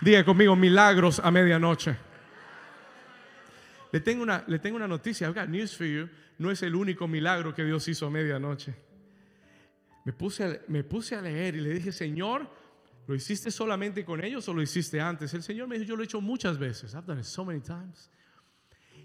[0.00, 1.96] Diga conmigo, milagros a medianoche.
[3.92, 5.26] Le tengo una, le tengo una noticia.
[5.26, 6.08] I've got news for you.
[6.38, 8.74] No es el único milagro que Dios hizo a medianoche.
[10.04, 12.48] Me puse, a, me puse a leer y le dije, Señor,
[13.06, 15.32] ¿lo hiciste solamente con ellos o lo hiciste antes?
[15.34, 16.94] El Señor me dijo, yo lo he hecho muchas veces.
[16.94, 18.10] I've done it so many times.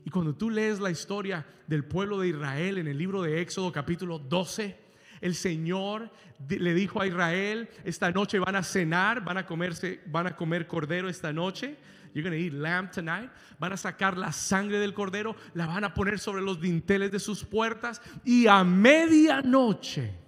[0.04, 3.72] Y cuando tú lees la historia del pueblo de Israel en el libro de Éxodo
[3.72, 4.78] capítulo 12,
[5.22, 6.10] el Señor
[6.50, 10.68] le dijo a Israel, esta noche van a cenar, van a comerse, van a comer
[10.68, 11.78] cordero esta noche.
[12.14, 13.30] You're going to eat lamb tonight.
[13.58, 17.20] Van a sacar la sangre del cordero, la van a poner sobre los dinteles de
[17.20, 20.22] sus puertas y a medianoche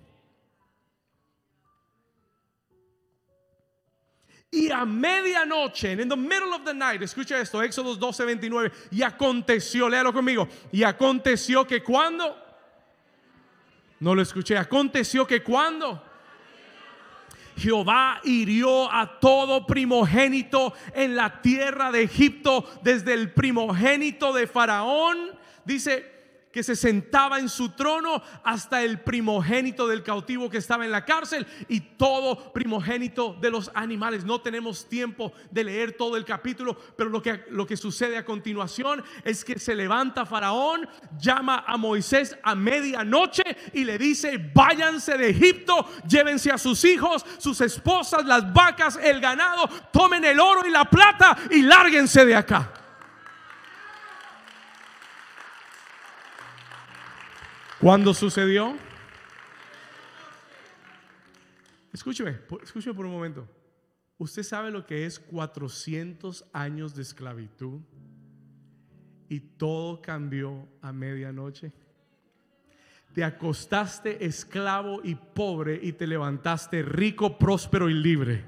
[4.54, 8.72] Y a medianoche, en the middle of the night, escucha esto, Éxodo 12, 29.
[8.92, 10.48] Y aconteció, léalo conmigo.
[10.72, 12.38] Y aconteció que cuando
[14.04, 14.58] no lo escuché.
[14.58, 16.04] Aconteció que cuando
[17.56, 25.32] Jehová hirió a todo primogénito en la tierra de Egipto, desde el primogénito de Faraón,
[25.64, 26.13] dice,
[26.54, 31.04] que se sentaba en su trono hasta el primogénito del cautivo que estaba en la
[31.04, 34.24] cárcel y todo primogénito de los animales.
[34.24, 38.24] No tenemos tiempo de leer todo el capítulo, pero lo que, lo que sucede a
[38.24, 40.88] continuación es que se levanta Faraón,
[41.20, 47.26] llama a Moisés a medianoche y le dice, váyanse de Egipto, llévense a sus hijos,
[47.40, 52.36] sus esposas, las vacas, el ganado, tomen el oro y la plata y lárguense de
[52.36, 52.83] acá.
[57.84, 58.78] Cuando sucedió,
[61.92, 63.46] escúcheme, escúcheme por un momento.
[64.18, 67.82] Usted sabe lo que es 400 años de esclavitud
[69.28, 71.74] y todo cambió a medianoche.
[73.14, 78.46] Te acostaste esclavo y pobre y te levantaste rico, próspero y libre.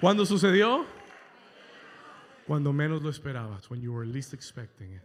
[0.00, 0.86] ¿Cuándo sucedió?
[2.46, 5.02] Cuando menos lo esperabas, when you were least expecting it.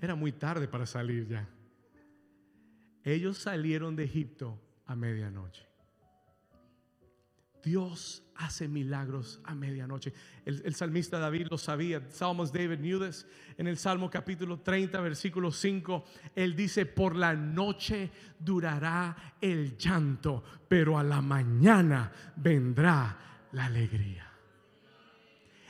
[0.00, 1.46] Era muy tarde para salir ya.
[3.04, 5.66] Ellos salieron de Egipto a medianoche.
[7.62, 10.12] Dios hace milagros a medianoche.
[10.44, 12.02] El, salmista David lo sabía.
[12.10, 13.26] Salmos David knew this.
[13.56, 20.42] En el Salmo capítulo 30, versículo 5, él dice, por la noche durará el llanto,
[20.66, 24.31] pero a la mañana vendrá la alegría.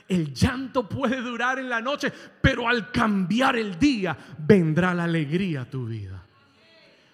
[0.07, 5.61] El llanto puede durar en la noche, pero al cambiar el día vendrá la alegría
[5.61, 6.23] a tu vida.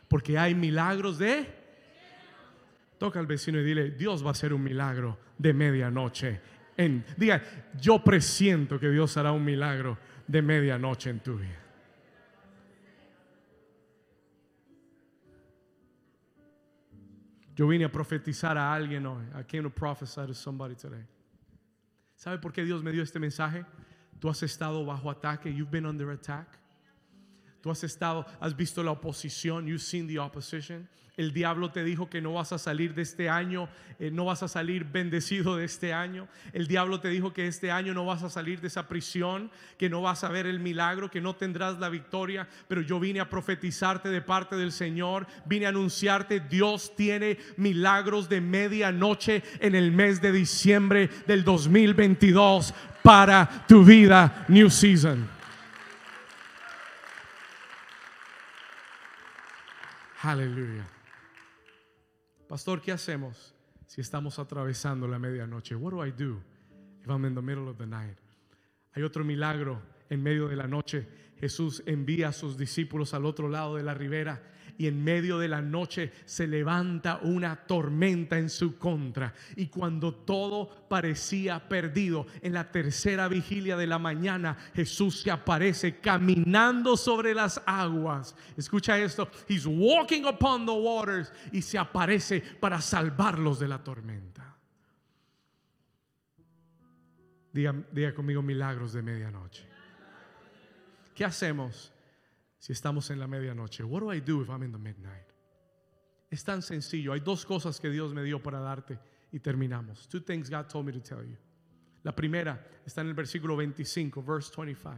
[0.07, 1.59] Porque hay milagros de
[2.99, 6.41] Toca al vecino y dile, Dios va a hacer un milagro de medianoche.
[6.75, 7.41] En, diga,
[7.79, 11.59] yo presiento que Dios hará un milagro de medianoche en tu vida.
[17.55, 19.23] Yo vine a profetizar a alguien hoy.
[19.33, 21.05] I came to prophesy to somebody today.
[22.19, 23.65] ¿Sabe por qué Dios me dio este mensaje?
[24.19, 25.53] Tú has estado bajo ataque.
[25.53, 26.59] You've been under attack.
[27.61, 29.67] Tú has estado, has visto la oposición.
[29.67, 30.87] You've seen the opposition.
[31.19, 33.67] El diablo te dijo que no vas a salir de este año,
[33.99, 36.29] eh, no vas a salir bendecido de este año.
[36.53, 39.89] El diablo te dijo que este año no vas a salir de esa prisión, que
[39.89, 42.47] no vas a ver el milagro, que no tendrás la victoria.
[42.69, 48.29] Pero yo vine a profetizarte de parte del Señor, vine a anunciarte, Dios tiene milagros
[48.29, 55.38] de medianoche en el mes de diciembre del 2022 para tu vida, New Season.
[60.21, 60.85] Aleluya.
[62.49, 63.55] Pastor, ¿qué hacemos
[63.87, 65.75] si estamos atravesando la medianoche?
[65.75, 66.41] What do I do
[67.01, 68.17] if I'm in the middle of the night?
[68.93, 71.07] Hay otro milagro en medio de la noche.
[71.39, 74.43] Jesús envía a sus discípulos al otro lado de la ribera
[74.79, 79.33] y en medio de la noche se levanta una tormenta en su contra.
[79.57, 85.99] Y cuando todo parecía perdido, en la tercera vigilia de la mañana, Jesús se aparece
[85.99, 88.33] caminando sobre las aguas.
[88.55, 94.55] Escucha esto, he's walking upon the waters y se aparece para salvarlos de la tormenta.
[97.51, 99.67] Diga, conmigo milagros de medianoche.
[101.13, 101.91] ¿Qué hacemos?
[102.59, 103.83] Si estamos en la medianoche?
[103.83, 105.25] What do I do if I'm in the midnight?
[106.29, 107.13] Es tan sencillo.
[107.13, 108.99] Hay dos cosas que Dios me dio para darte
[109.31, 110.07] y terminamos.
[110.07, 111.37] Two things God told me to tell you.
[112.03, 114.95] La primera está en el versículo 25, verse 25.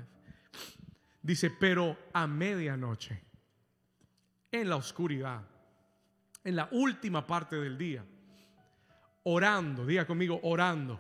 [1.22, 3.22] Dice, pero a medianoche,
[4.52, 5.48] en la oscuridad,
[6.44, 8.04] en la última parte del día,
[9.24, 11.00] orando, diga conmigo, orando.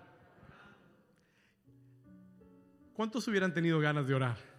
[2.93, 4.51] ¿Cuántos hubieran tenido ganas de orar?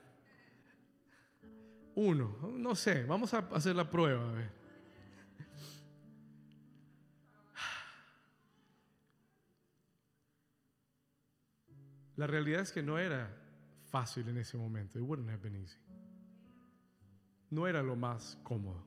[1.94, 4.28] Uno, no sé, vamos a hacer la prueba.
[4.28, 4.62] A ver.
[12.16, 13.30] La realidad es que no era
[13.90, 14.98] fácil en ese momento.
[14.98, 15.78] It wouldn't have been easy.
[17.50, 18.82] No era lo más cómodo.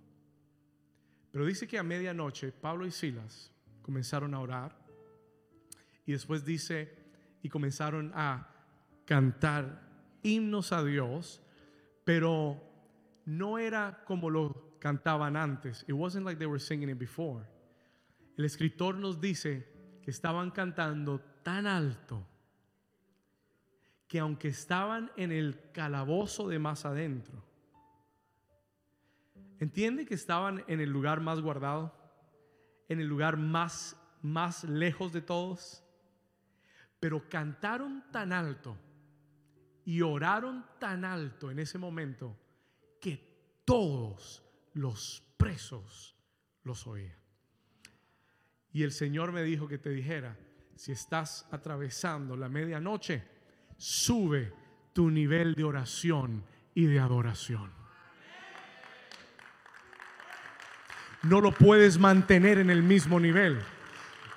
[1.31, 3.51] Pero dice que a medianoche Pablo y Silas
[3.81, 4.75] comenzaron a orar
[6.05, 6.97] y después dice
[7.41, 8.49] y comenzaron a
[9.05, 9.81] cantar
[10.23, 11.41] himnos a Dios,
[12.03, 12.74] pero
[13.25, 15.83] no era como lo cantaban antes.
[15.87, 17.45] It wasn't like they were singing it before.
[18.37, 19.67] El escritor nos dice
[20.01, 22.27] que estaban cantando tan alto
[24.07, 27.43] que aunque estaban en el calabozo de más adentro,
[29.59, 31.93] ¿entiende que estaban en el lugar más guardado?
[32.87, 35.83] En el lugar más, más lejos de todos.
[36.99, 38.77] Pero cantaron tan alto
[39.83, 42.37] y oraron tan alto en ese momento
[43.05, 44.41] que todos
[44.73, 46.15] los presos
[46.63, 47.15] los oían.
[48.73, 50.35] Y el Señor me dijo que te dijera,
[50.75, 53.23] si estás atravesando la medianoche,
[53.77, 54.51] sube
[54.91, 56.43] tu nivel de oración
[56.73, 57.71] y de adoración.
[61.21, 63.59] No lo puedes mantener en el mismo nivel.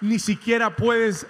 [0.02, 1.26] Ni siquiera puedes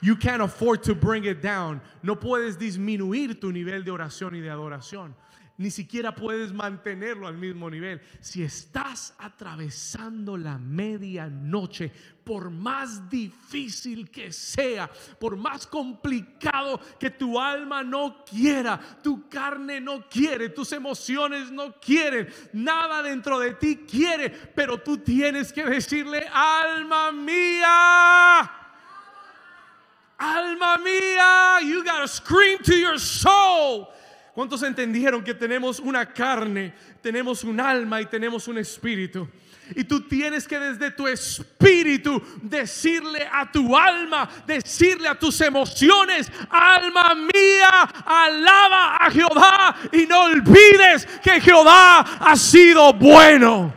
[0.00, 1.82] You can't afford to bring it down.
[2.02, 5.14] No puedes disminuir tu nivel de oración y de adoración
[5.58, 8.00] ni siquiera puedes mantenerlo al mismo nivel.
[8.20, 11.90] Si estás atravesando la medianoche,
[12.22, 14.88] por más difícil que sea,
[15.18, 21.74] por más complicado que tu alma no quiera, tu carne no quiere, tus emociones no
[21.80, 28.52] quieren, nada dentro de ti quiere, pero tú tienes que decirle, alma mía.
[30.20, 33.88] Alma mía, you gotta scream to your soul.
[34.38, 36.72] ¿Cuántos entendieron que tenemos una carne,
[37.02, 39.28] tenemos un alma y tenemos un espíritu.
[39.74, 46.30] Y tú tienes que desde tu espíritu decirle a tu alma, decirle a tus emociones,
[46.50, 47.68] alma mía,
[48.06, 53.74] alaba a Jehová y no olvides que Jehová ha sido bueno.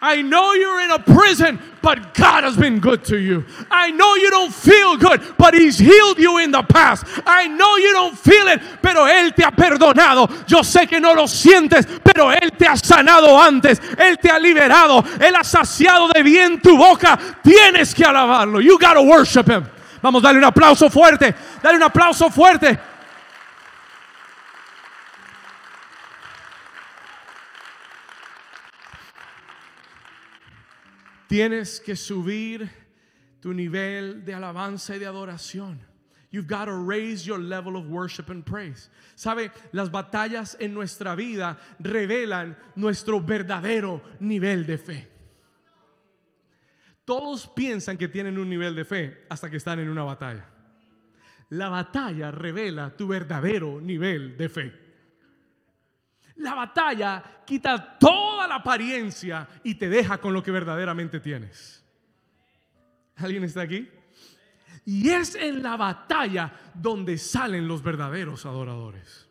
[0.00, 3.44] I know you're in a prison, but God has been good to you.
[3.68, 7.04] I know you don't feel good, but He's healed you in the past.
[7.26, 10.28] I know you don't feel it, pero Él te ha perdonado.
[10.46, 13.80] Yo sé que no lo sientes, pero Él te ha sanado antes.
[13.98, 15.04] Él te ha liberado.
[15.20, 17.18] Él ha saciado de bien tu boca.
[17.42, 18.60] Tienes que alabarlo.
[18.60, 19.64] You gotta worship Him.
[20.00, 21.34] Vamos, dale un aplauso fuerte.
[21.60, 22.78] Dale un aplauso fuerte.
[31.28, 32.70] Tienes que subir
[33.40, 35.78] tu nivel de alabanza y de adoración.
[36.30, 38.90] You've got to raise your level of worship and praise.
[39.14, 45.08] Sabe, las batallas en nuestra vida revelan nuestro verdadero nivel de fe.
[47.04, 50.44] Todos piensan que tienen un nivel de fe hasta que están en una batalla.
[51.50, 54.87] La batalla revela tu verdadero nivel de fe.
[56.38, 61.84] La batalla quita toda la apariencia y te deja con lo que verdaderamente tienes.
[63.16, 63.88] ¿Alguien está aquí?
[64.84, 69.28] Y es en la batalla donde salen los verdaderos adoradores.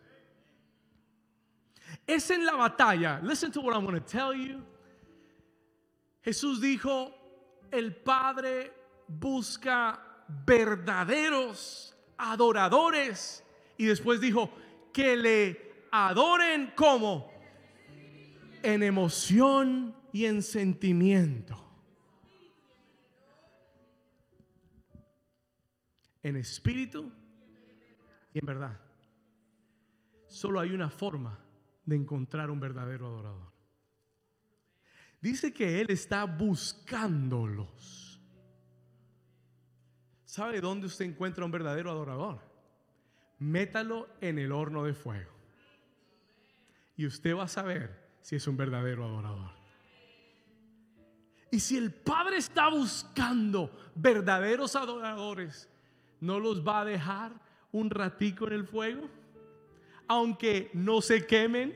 [2.05, 3.19] Es en la batalla.
[3.23, 4.63] Listen to what I'm going to tell you.
[6.21, 7.13] Jesús dijo,
[7.71, 8.73] el Padre
[9.07, 9.99] busca
[10.45, 13.43] verdaderos adoradores.
[13.77, 14.51] Y después dijo,
[14.93, 17.31] que le adoren como
[18.63, 21.63] en emoción y en sentimiento.
[26.23, 27.11] En espíritu
[28.33, 28.79] y en verdad.
[30.27, 31.39] Solo hay una forma
[31.85, 33.53] de encontrar un verdadero adorador.
[35.21, 38.21] Dice que Él está buscándolos.
[40.25, 42.41] ¿Sabe dónde usted encuentra un verdadero adorador?
[43.39, 45.36] Métalo en el horno de fuego
[46.97, 49.51] y usted va a saber si es un verdadero adorador.
[51.51, 55.69] Y si el Padre está buscando verdaderos adoradores,
[56.19, 57.31] ¿no los va a dejar
[57.71, 59.07] un ratico en el fuego?
[60.07, 61.73] Aunque no se quemen,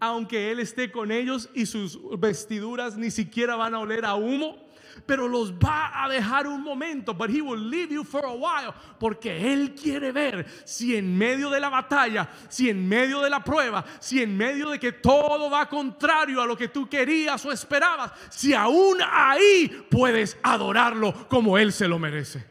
[0.00, 4.69] aunque Él esté con ellos y sus vestiduras ni siquiera van a oler a humo
[5.06, 8.72] pero los va a dejar un momento, but he will leave you for a while,
[8.98, 13.42] porque él quiere ver si en medio de la batalla, si en medio de la
[13.42, 17.52] prueba, si en medio de que todo va contrario a lo que tú querías o
[17.52, 22.44] esperabas, si aún ahí puedes adorarlo como él se lo merece.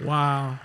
[0.00, 0.58] Wow.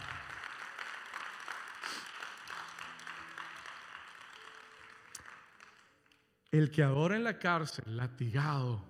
[6.51, 8.83] El que adora en la cárcel latigado,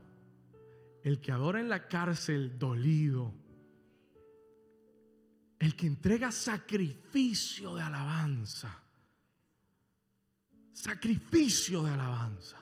[1.03, 3.34] el que adora en la cárcel dolido,
[5.59, 8.82] el que entrega sacrificio de alabanza,
[10.74, 12.57] sacrificio de alabanza,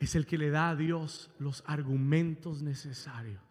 [0.00, 3.42] es el que le da a Dios los argumentos necesarios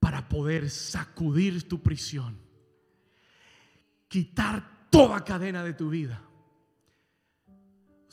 [0.00, 2.40] para poder sacudir tu prisión,
[4.08, 6.27] quitar toda cadena de tu vida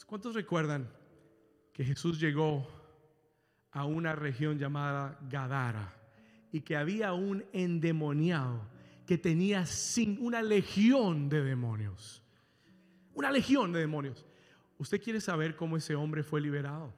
[0.06, 0.88] ¿Cuántos recuerdan
[1.74, 2.68] que Jesús llegó
[3.72, 5.96] a una región llamada Gadara
[6.52, 8.70] y que había un endemoniado
[9.08, 9.66] que tenía
[10.20, 12.22] una legión de demonios?
[13.16, 14.26] Una legión de demonios.
[14.78, 16.94] ¿Usted quiere saber cómo ese hombre fue liberado?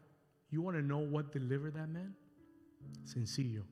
[0.50, 2.16] You want to know what delivered that man?
[3.06, 3.66] Sencillo.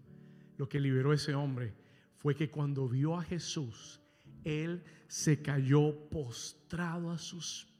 [0.57, 1.73] Lo que liberó ese hombre
[2.15, 3.99] fue que cuando vio a Jesús,
[4.45, 7.74] él se cayó postrado a sus pies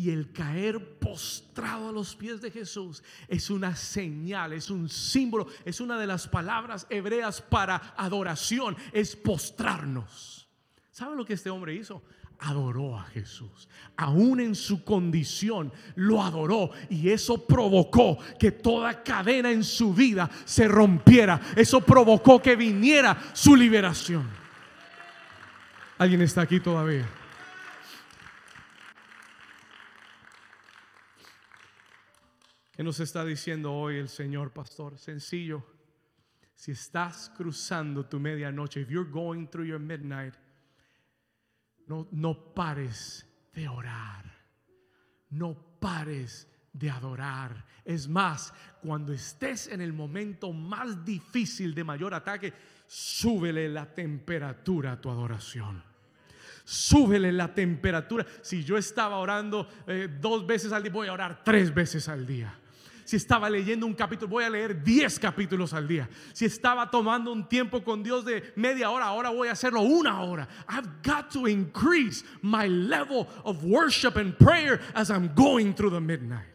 [0.00, 5.46] y el caer postrado a los pies de Jesús es una señal, es un símbolo,
[5.64, 10.48] es una de las palabras hebreas para adoración, es postrarnos.
[10.90, 12.02] ¿Sabe lo que este hombre hizo?
[12.38, 13.68] Adoró a Jesús.
[13.96, 20.30] Aún en su condición lo adoró y eso provocó que toda cadena en su vida
[20.46, 21.38] se rompiera.
[21.54, 24.26] Eso provocó que viniera su liberación.
[25.98, 27.19] ¿Alguien está aquí todavía?
[32.80, 34.96] ¿Qué nos está diciendo hoy el Señor, pastor?
[34.96, 35.62] Sencillo.
[36.54, 40.32] Si estás cruzando tu medianoche, if you're going through your midnight,
[41.86, 44.24] no, no pares de orar.
[45.28, 47.66] No pares de adorar.
[47.84, 52.54] Es más, cuando estés en el momento más difícil de mayor ataque,
[52.86, 55.84] súbele la temperatura a tu adoración.
[56.64, 58.24] Súbele la temperatura.
[58.40, 62.26] Si yo estaba orando eh, dos veces al día, voy a orar tres veces al
[62.26, 62.56] día.
[63.10, 66.08] Si estaba leyendo un capítulo, voy a leer diez capítulos al día.
[66.32, 70.22] Si estaba tomando un tiempo con Dios de media hora, ahora voy a hacerlo una
[70.22, 70.46] hora.
[70.68, 76.00] I've got to increase my level of worship and prayer as I'm going through the
[76.00, 76.54] midnight.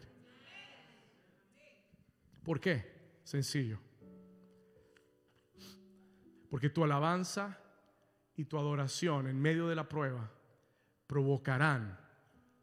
[2.42, 2.86] ¿Por qué?
[3.22, 3.78] Sencillo.
[6.48, 7.58] Porque tu alabanza
[8.34, 10.30] y tu adoración en medio de la prueba
[11.06, 11.98] provocarán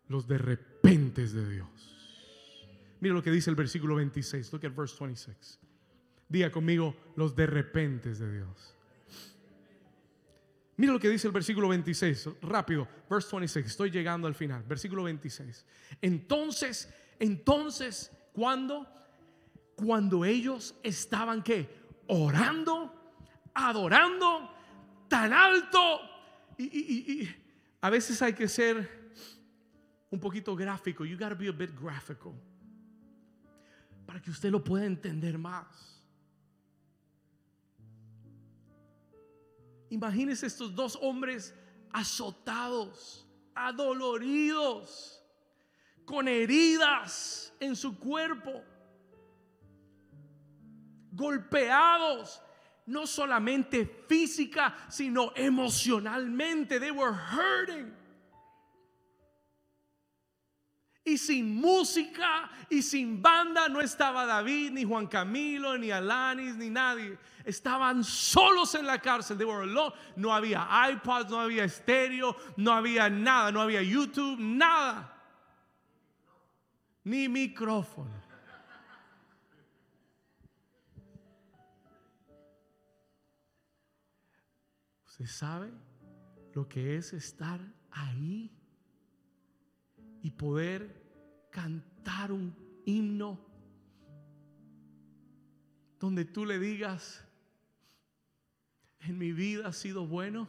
[0.07, 1.92] los de repentes de Dios.
[3.03, 4.53] Mira lo que dice el versículo 26.
[4.53, 5.59] Look at verse 26.
[6.29, 8.77] Diga conmigo los de repentes de Dios.
[10.77, 12.29] Mira lo que dice el versículo 26.
[12.43, 13.65] Rápido, verse 26.
[13.65, 14.63] Estoy llegando al final.
[14.63, 15.65] Versículo 26.
[16.01, 18.87] Entonces, entonces, cuando
[19.75, 21.67] cuando ellos estaban que
[22.07, 23.19] orando,
[23.53, 24.49] adorando
[25.09, 25.99] tan alto
[26.57, 27.27] y,
[27.81, 29.11] a veces hay que ser
[30.09, 31.03] un poquito gráfico.
[31.03, 32.31] You gotta be a bit graphical
[34.05, 36.03] para que usted lo pueda entender más.
[39.89, 41.53] Imagínese estos dos hombres
[41.91, 45.23] azotados, adoloridos,
[46.05, 48.63] con heridas en su cuerpo
[51.13, 52.41] golpeados,
[52.85, 56.79] no solamente física, sino emocionalmente.
[56.79, 57.93] They were hurting.
[61.05, 66.69] Y sin música y sin banda no estaba David, ni Juan Camilo, ni Alanis, ni
[66.69, 67.17] nadie.
[67.43, 69.37] Estaban solos en la cárcel.
[69.37, 69.93] They were alone.
[70.15, 75.13] No había iPods, no había estéreo, no había nada, no había YouTube, nada.
[77.03, 78.23] Ni micrófono.
[85.05, 85.71] ¿Usted sabe
[86.53, 87.59] lo que es estar
[87.91, 88.51] ahí
[90.23, 91.03] y poder
[91.51, 92.55] cantar un
[92.85, 93.39] himno
[95.99, 97.23] donde tú le digas,
[99.01, 100.47] en mi vida ha sido bueno?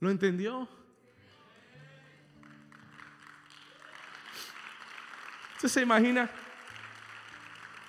[0.00, 0.68] ¿Lo entendió?
[5.56, 6.30] ¿Usted se imagina?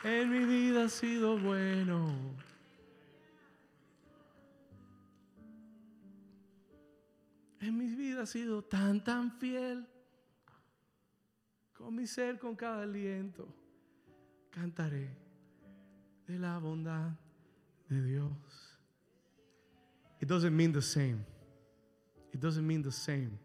[0.03, 2.35] En mi vida ha sido bueno.
[7.67, 9.87] En mi vida ha sido tan, tan fiel.
[11.73, 13.47] Con mi ser, con cada aliento,
[14.49, 15.09] cantaré
[16.27, 17.11] de la bondad
[17.89, 18.79] de Dios.
[20.21, 21.25] It doesn't mean the same.
[22.33, 23.37] It doesn't mean the same.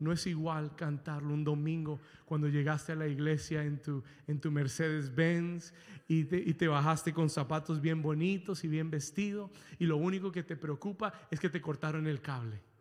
[0.00, 4.50] No es igual cantarlo un domingo cuando llegaste a la iglesia en tu, en tu
[4.50, 5.72] Mercedes Benz
[6.08, 10.32] y te, y te bajaste con zapatos bien bonitos y bien vestido y lo único
[10.32, 12.71] que te preocupa es que te cortaron el cable.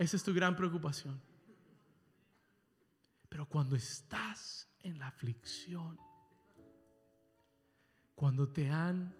[0.00, 1.20] Esa es tu gran preocupación.
[3.28, 5.98] Pero cuando estás en la aflicción,
[8.14, 9.14] cuando te han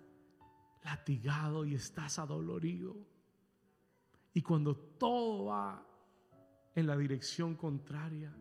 [0.83, 2.97] latigado y estás adolorido,
[4.33, 5.87] y cuando todo va
[6.75, 8.35] en la dirección contraria,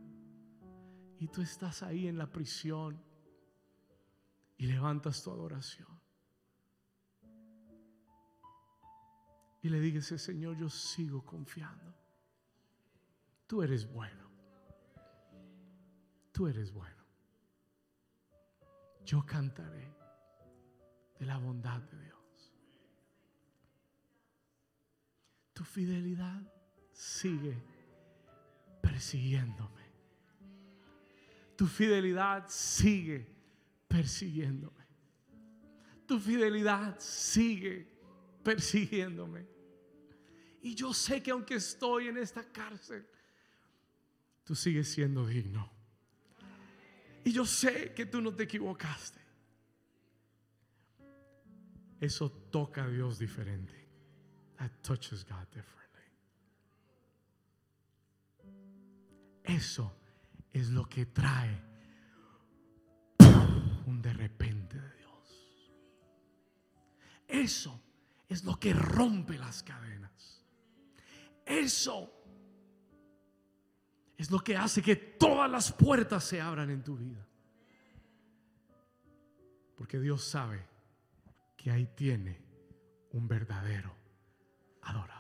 [1.20, 3.04] y tú estás ahí en la prisión
[4.56, 5.90] y levantas tu adoración.
[9.62, 11.99] Y le dices, Señor, yo sigo confiando
[13.50, 14.30] tú eres bueno.
[16.32, 17.04] Tú eres bueno.
[19.04, 19.92] Yo cantaré
[21.18, 22.54] de la bondad de Dios.
[25.54, 26.44] Tu fidelidad
[26.92, 27.58] sigue
[28.84, 29.84] persiguiéndome.
[31.56, 33.28] Tu fidelidad sigue
[33.88, 34.86] persiguiéndome.
[36.06, 38.00] Tu fidelidad sigue
[38.44, 39.48] persiguiéndome.
[40.62, 43.08] Y yo sé que aunque estoy en esta cárcel,
[44.50, 45.72] tú sigues siendo digno.
[47.24, 49.20] Y yo sé que tú no te equivocaste.
[52.02, 53.88] Eso toca a Dios diferente.
[54.58, 56.04] That touches God differently.
[59.44, 59.96] Eso
[60.52, 61.62] es lo que trae
[63.86, 65.52] un de repente de Dios.
[67.28, 67.80] Eso
[68.28, 70.44] es lo que rompe las cadenas.
[71.46, 72.19] Eso
[74.20, 77.26] es lo que hace que todas las puertas se abran en tu vida.
[79.78, 80.68] Porque Dios sabe
[81.56, 82.38] que ahí tiene
[83.12, 83.96] un verdadero
[84.82, 85.19] adorador.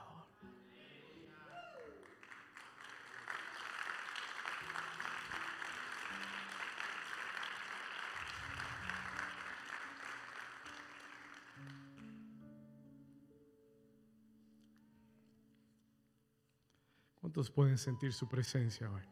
[17.29, 19.03] ¿Cuántos pueden sentir su presencia hoy?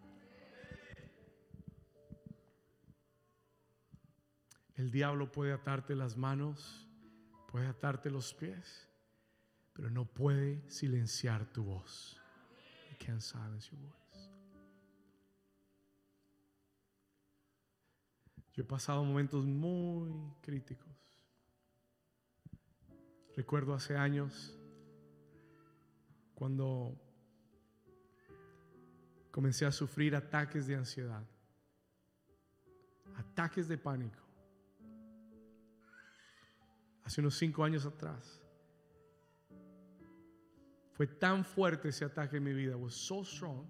[4.74, 6.90] El diablo puede atarte las manos,
[7.52, 8.90] puede atarte los pies,
[9.74, 12.20] pero no puede silenciar tu voz.
[18.54, 20.90] Yo he pasado momentos muy críticos.
[23.36, 24.58] Recuerdo hace años
[26.34, 27.07] cuando
[29.38, 31.24] comencé a sufrir ataques de ansiedad,
[33.18, 34.18] ataques de pánico.
[37.04, 38.42] Hace unos cinco años atrás.
[40.94, 43.64] Fue tan fuerte ese ataque en mi vida, was so strong.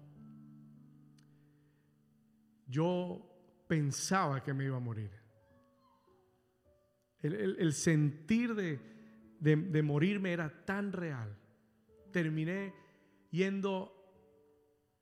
[2.66, 3.20] Yo
[3.68, 5.10] pensaba que me iba a morir.
[7.20, 8.80] El, sentir de,
[9.38, 11.36] de, morirme era tan real.
[12.10, 12.72] Terminé
[13.30, 13.97] yendo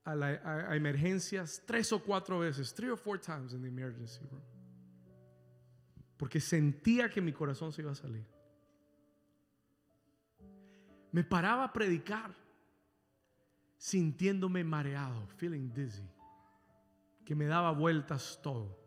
[0.07, 4.43] a, emergencias tres o cuatro veces, three or four times in the emergency room.
[6.17, 8.25] Porque sentía que mi corazón se iba a salir.
[11.13, 12.35] Me paraba a predicar
[13.77, 16.09] sintiéndome mareado, feeling dizzy,
[17.25, 18.79] que me daba vueltas todo.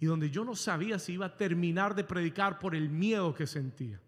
[0.00, 3.46] Y donde yo no sabía si iba a terminar de predicar por el miedo que
[3.46, 4.00] sentía.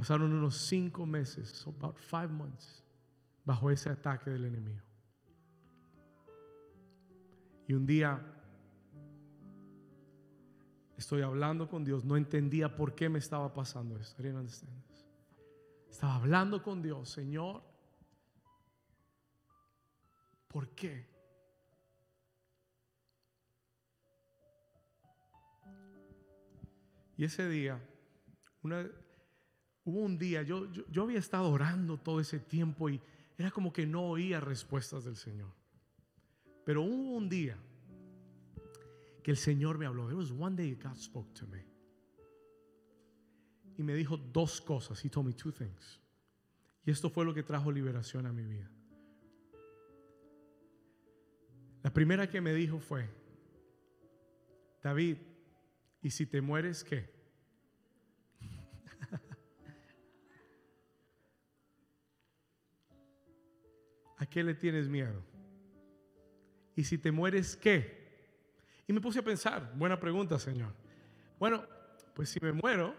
[0.00, 2.82] Pasaron unos cinco meses, about five months,
[3.44, 4.80] bajo ese ataque del enemigo.
[7.68, 8.18] Y un día
[10.96, 12.02] Estoy hablando con Dios.
[12.02, 14.22] No entendía por qué me estaba pasando esto.
[15.90, 17.62] Estaba hablando con Dios, Señor.
[20.48, 21.06] ¿Por qué?
[27.18, 27.78] Y ese día,
[29.90, 33.00] hubo un día, yo, yo, había estado orando todo ese tiempo y
[33.36, 35.52] era como que no oía respuestas del Señor.
[36.64, 37.56] Pero hubo un día
[39.22, 40.06] que el Señor me habló.
[40.06, 41.64] There was one day God spoke to me.
[43.76, 45.04] Y me dijo dos cosas.
[45.04, 46.00] He told me two things.
[46.84, 48.70] Y esto fue lo que trajo liberación a mi vida.
[51.82, 53.08] La primera que me dijo fue,
[54.82, 55.16] David,
[56.02, 57.19] ¿y si te mueres qué?
[64.30, 65.22] Qué le tienes miedo?
[66.76, 68.00] ¿Y si te mueres qué?
[68.86, 70.72] Y me puse a pensar, buena pregunta, Señor.
[71.38, 71.64] Bueno,
[72.14, 72.94] pues si me muero,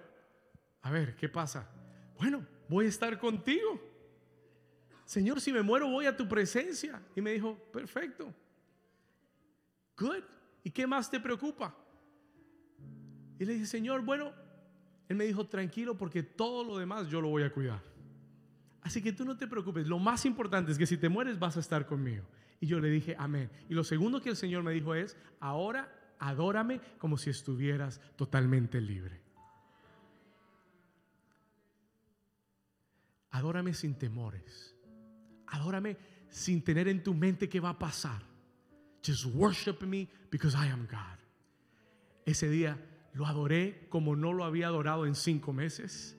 [0.82, 1.68] a ver, ¿qué pasa?
[2.18, 3.82] Bueno, voy a estar contigo.
[5.06, 7.02] Señor, si me muero, voy a tu presencia.
[7.16, 8.34] Y me dijo, perfecto.
[9.98, 10.24] Good.
[10.64, 11.76] ¿Y qué más te preocupa?
[13.40, 14.32] Y le dije, Señor, bueno,
[15.10, 17.91] Él me dijo, tranquilo, porque todo lo demás yo lo voy a cuidar.
[18.84, 19.88] Así que tú no te preocupes.
[19.88, 22.26] Lo más importante es que si te mueres vas a estar conmigo.
[22.60, 23.50] Y yo le dije, amén.
[23.70, 28.80] Y lo segundo que el Señor me dijo es, ahora adórame como si estuvieras totalmente
[28.80, 29.22] libre.
[33.32, 34.76] Adórame sin temores.
[35.48, 35.98] Adórame
[36.30, 38.22] sin tener en tu mente qué va a pasar.
[39.06, 41.20] Just worship me because I am God.
[42.26, 42.78] Ese día
[43.14, 46.18] lo adoré como no lo había adorado en cinco meses.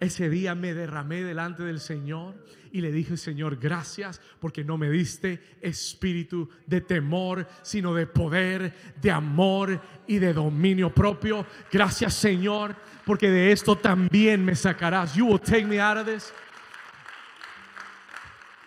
[0.00, 2.34] Ese día me derramé delante del Señor
[2.72, 8.94] y le dije, Señor, gracias porque no me diste espíritu de temor, sino de poder,
[9.00, 11.46] de amor y de dominio propio.
[11.70, 12.74] Gracias, Señor,
[13.06, 15.14] porque de esto también me sacarás.
[15.14, 16.32] You will take me out of this.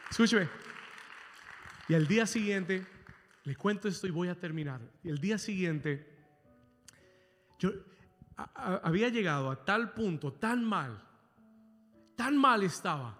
[0.09, 0.47] Escúcheme.
[1.89, 2.85] Y al día siguiente,
[3.43, 4.79] le cuento esto y voy a terminar.
[5.03, 6.07] Y el día siguiente,
[7.59, 7.71] yo
[8.35, 11.06] había llegado a tal punto, tan mal,
[12.17, 13.17] tan mal estaba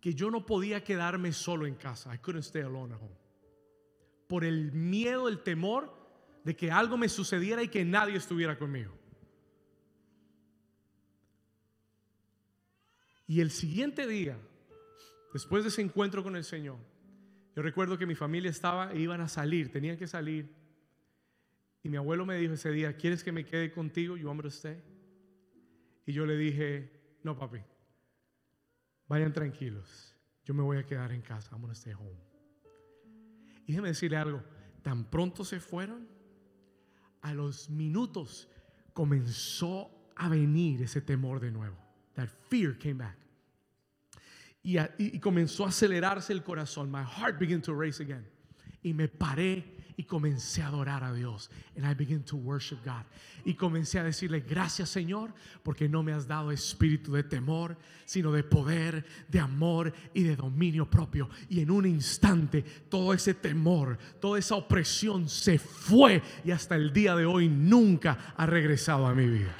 [0.00, 2.12] que yo no podía quedarme solo en casa.
[2.12, 3.16] I couldn't stay alone at home.
[4.28, 5.94] Por el miedo, el temor
[6.44, 8.92] de que algo me sucediera y que nadie estuviera conmigo.
[13.28, 14.36] Y el siguiente día,
[15.32, 16.78] después de ese encuentro con el Señor,
[17.54, 20.52] yo recuerdo que mi familia estaba e iban a salir, tenían que salir.
[21.84, 24.16] Y mi abuelo me dijo ese día, ¿quieres que me quede contigo?
[24.16, 24.82] You want me
[26.06, 26.90] Y yo le dije,
[27.22, 27.58] no, papi,
[29.12, 30.16] Vayan tranquilos.
[30.42, 31.50] Yo me voy a quedar en casa.
[31.52, 32.18] I'm gonna stay home.
[33.66, 34.42] Y déjeme decirle algo.
[34.80, 36.08] Tan pronto se fueron,
[37.20, 38.48] a los minutos
[38.94, 41.76] comenzó a venir ese temor de nuevo.
[42.14, 43.18] That fear came back.
[44.62, 46.90] Y, y, comenzó a acelerarse el corazón.
[46.90, 48.26] My heart began to race again.
[48.82, 51.50] Y me paré y comencé a adorar a Dios.
[51.76, 53.04] And I began to worship God.
[53.44, 55.32] Y comencé a decirle, gracias Señor,
[55.62, 60.36] porque no me has dado espíritu de temor, sino de poder, de amor y de
[60.36, 61.28] dominio propio.
[61.48, 66.92] Y en un instante todo ese temor, toda esa opresión se fue y hasta el
[66.92, 69.54] día de hoy nunca ha regresado a mi vida.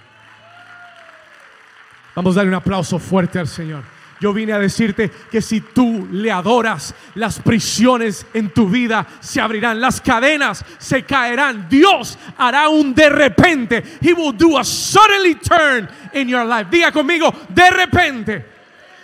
[2.15, 4.02] Vamos a darle un aplauso fuerte al Señor.
[4.23, 9.41] Yo vine a decirte que si tú le adoras, las prisiones en tu vida se
[9.41, 11.67] abrirán, las cadenas se caerán.
[11.69, 13.83] Dios hará un de repente.
[14.01, 16.71] He will do a suddenly turn in your life.
[16.71, 18.47] Diga conmigo, de repente.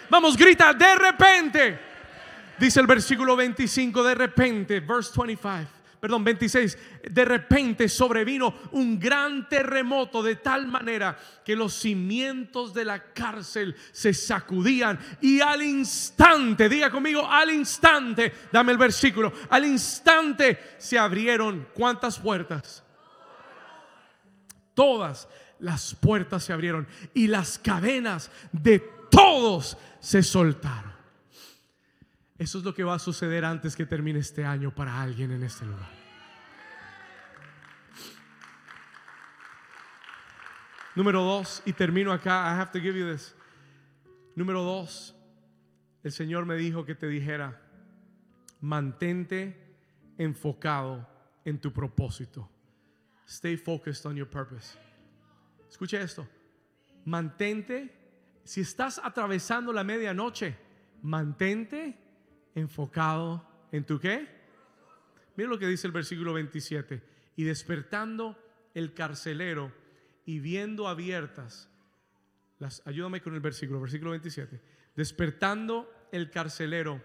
[0.08, 1.78] Vamos, grita, de repente.
[2.56, 6.78] Dice el versículo 25, de repente, verse 25 perdón, 26,
[7.10, 13.74] de repente sobrevino un gran terremoto de tal manera que los cimientos de la cárcel
[13.92, 20.98] se sacudían y al instante, diga conmigo, al instante, dame el versículo, al instante se
[20.98, 22.84] abrieron cuántas puertas?
[24.74, 25.28] Todas
[25.58, 28.78] las puertas se abrieron y las cadenas de
[29.10, 30.97] todos se soltaron.
[32.38, 35.42] Eso es lo que va a suceder antes que termine este año para alguien en
[35.42, 35.90] este lugar.
[40.94, 43.34] Número dos, y termino acá, I have to give you this.
[44.36, 45.14] Número dos,
[46.02, 47.60] el Señor me dijo que te dijera,
[48.60, 49.76] mantente
[50.16, 51.08] enfocado
[51.44, 52.48] en tu propósito.
[53.26, 54.78] Stay focused on your purpose.
[55.68, 56.26] Escucha esto.
[57.04, 57.94] Mantente,
[58.44, 60.56] si estás atravesando la medianoche,
[61.02, 62.07] mantente
[62.54, 64.28] enfocado en tu qué?
[65.36, 67.02] Mira lo que dice el versículo 27.
[67.36, 68.36] Y despertando
[68.74, 69.72] el carcelero
[70.24, 71.68] y viendo abiertas,
[72.58, 74.60] las, ayúdame con el versículo, versículo 27.
[74.96, 77.00] Despertando el carcelero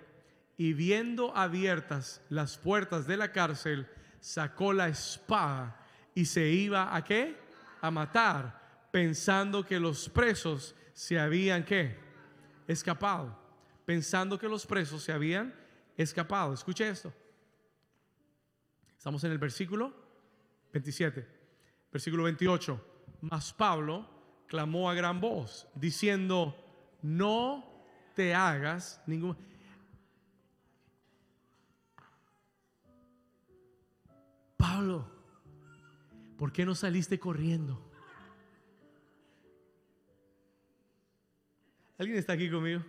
[0.58, 3.88] y viendo abiertas las puertas de la cárcel,
[4.20, 5.80] sacó la espada
[6.16, 7.38] y se iba a qué?
[7.82, 11.98] A matar, pensando que los presos se habían qué?
[12.68, 13.43] Escapado
[13.86, 15.54] pensando que los presos se habían
[15.98, 16.54] escapado.
[16.54, 17.14] Escuche esto.
[18.98, 19.94] Estamos en el versículo
[20.72, 21.28] 27,
[21.92, 22.86] versículo 28.
[23.22, 24.10] Mas Pablo
[24.48, 26.56] clamó a gran voz, diciendo,
[27.02, 27.66] no
[28.16, 29.38] te hagas ningún...
[34.58, 35.06] Pablo,
[36.38, 37.92] ¿por qué no saliste corriendo?
[41.98, 42.82] ¿Alguien está aquí conmigo?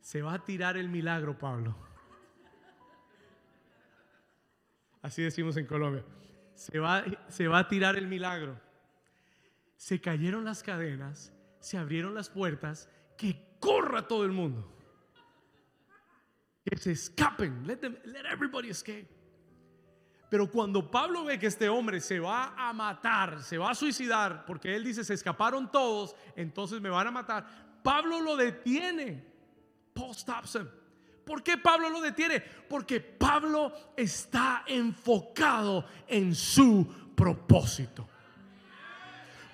[0.00, 1.76] Se va a tirar el milagro, Pablo.
[5.02, 6.04] Así decimos en Colombia.
[6.54, 8.60] Se va, se va a tirar el milagro.
[9.76, 14.70] Se cayeron las cadenas, se abrieron las puertas, que corra todo el mundo.
[16.64, 17.66] Que se escapen.
[17.66, 19.08] Let, let everybody escape.
[20.28, 24.44] Pero cuando Pablo ve que este hombre se va a matar, se va a suicidar,
[24.44, 29.29] porque él dice, se escaparon todos, entonces me van a matar, Pablo lo detiene.
[30.00, 30.58] Paul stops.
[31.26, 32.40] ¿Por qué Pablo lo detiene?
[32.40, 38.08] Porque Pablo está enfocado en su propósito.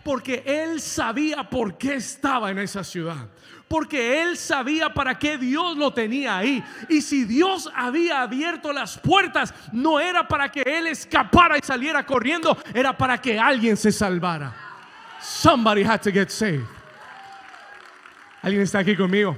[0.05, 3.29] Porque él sabía por qué estaba en esa ciudad.
[3.67, 6.63] Porque él sabía para qué Dios lo tenía ahí.
[6.89, 12.07] Y si Dios había abierto las puertas, no era para que él escapara y saliera
[12.07, 14.55] corriendo, era para que alguien se salvara.
[15.21, 16.65] Somebody had to get saved.
[18.43, 19.37] ¿Alguien está aquí conmigo?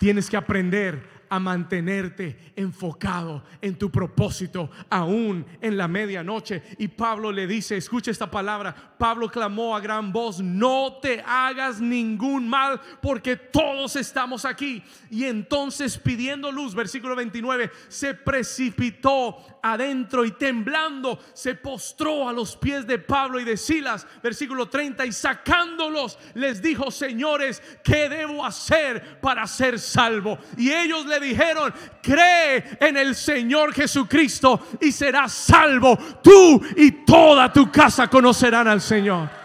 [0.00, 6.62] Tienes que aprender a mantenerte enfocado en tu propósito, aún en la medianoche.
[6.78, 11.82] Y Pablo le dice, escucha esta palabra, Pablo clamó a gran voz, no te hagas
[11.82, 14.82] ningún mal, porque todos estamos aquí.
[15.10, 22.56] Y entonces pidiendo luz, versículo 29, se precipitó adentro y temblando, se postró a los
[22.56, 28.44] pies de Pablo y de Silas, versículo 30, y sacándolos, les dijo, señores, ¿qué debo
[28.44, 30.38] hacer para ser salvo?
[30.56, 35.96] Y ellos le dijeron, cree en el Señor Jesucristo y serás salvo.
[36.22, 39.40] Tú y toda tu casa conocerán al Señor.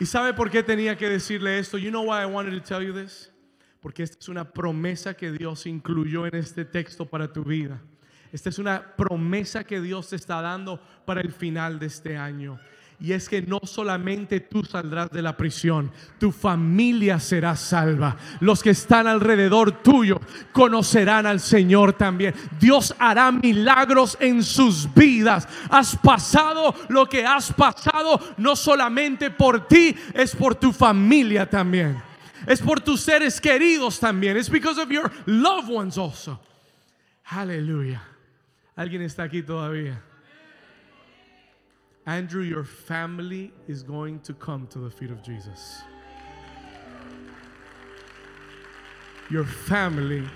[0.00, 1.78] ¿Y sabe por qué tenía que decirle esto?
[1.78, 3.33] You know why I wanted to tell you this?
[3.84, 7.82] Porque esta es una promesa que Dios incluyó en este texto para tu vida.
[8.32, 12.58] Esta es una promesa que Dios te está dando para el final de este año.
[12.98, 18.16] Y es que no solamente tú saldrás de la prisión, tu familia será salva.
[18.40, 20.18] Los que están alrededor tuyo
[20.52, 22.34] conocerán al Señor también.
[22.58, 25.46] Dios hará milagros en sus vidas.
[25.68, 32.13] Has pasado lo que has pasado, no solamente por ti, es por tu familia también.
[32.46, 34.36] Es por tus seres queridos también.
[34.36, 36.38] It's because of your loved ones also.
[37.30, 38.00] Aleluya.
[38.76, 39.96] ¿Alguien está aquí todavía?
[42.06, 45.82] Andrew, your family is going to come to the feet of Jesus.
[49.30, 50.28] Your family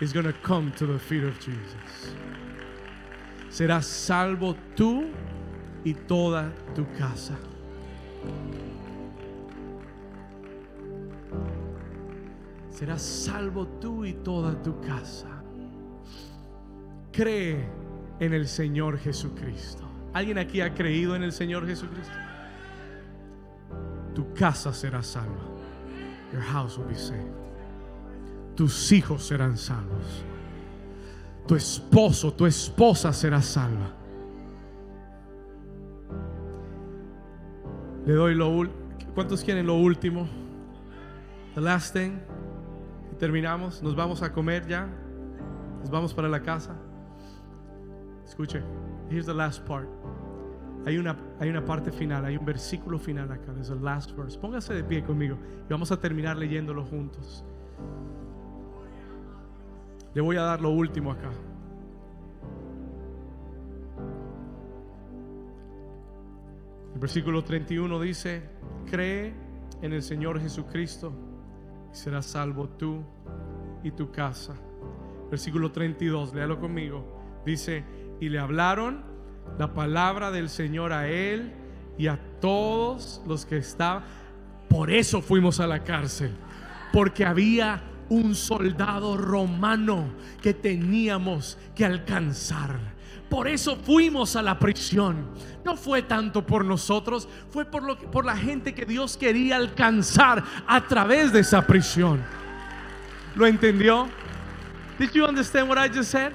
[0.00, 2.14] is going to come to the feet of Jesus.
[3.50, 5.12] Serás salvo tú
[5.84, 7.36] y toda tu casa.
[12.72, 15.28] Serás salvo tú y toda tu casa.
[17.12, 17.68] Cree
[18.18, 19.84] en el Señor Jesucristo.
[20.14, 22.14] ¿Alguien aquí ha creído en el Señor Jesucristo?
[24.14, 25.42] Tu casa será salva.
[26.32, 27.30] Your house will be saved.
[28.56, 30.24] Tus hijos serán salvos.
[31.46, 33.92] Tu esposo, tu esposa será salva.
[38.06, 38.80] Le doy lo último.
[39.14, 40.26] ¿Cuántos quieren lo último?
[41.54, 42.18] The last thing.
[43.22, 43.80] Terminamos.
[43.84, 44.88] Nos vamos a comer ya.
[45.78, 46.74] Nos vamos para la casa.
[48.26, 48.60] Escuche.
[49.08, 49.88] Here's the last part.
[50.84, 53.52] Hay una, hay una parte final, hay un versículo final acá.
[53.52, 54.36] There's a last verse.
[54.36, 57.44] Póngase de pie conmigo y vamos a terminar leyéndolo juntos.
[60.14, 61.30] Le voy a dar lo último acá.
[66.92, 68.42] El versículo 31 dice,
[68.90, 69.32] cree
[69.80, 71.12] en el Señor Jesucristo
[71.92, 73.04] y serás salvo tú
[73.82, 74.54] y tu casa.
[75.30, 77.40] Versículo 32, léalo conmigo.
[77.44, 77.84] Dice,
[78.20, 79.02] y le hablaron
[79.58, 81.52] la palabra del Señor a él
[81.98, 84.04] y a todos los que estaban.
[84.68, 86.32] Por eso fuimos a la cárcel,
[86.92, 92.78] porque había un soldado romano que teníamos que alcanzar.
[93.28, 95.28] Por eso fuimos a la prisión.
[95.64, 100.44] No fue tanto por nosotros, fue por, lo por la gente que Dios quería alcanzar
[100.66, 102.22] a través de esa prisión.
[103.34, 104.08] ¿Lo entendió?
[104.98, 106.32] Did you understand what I just said?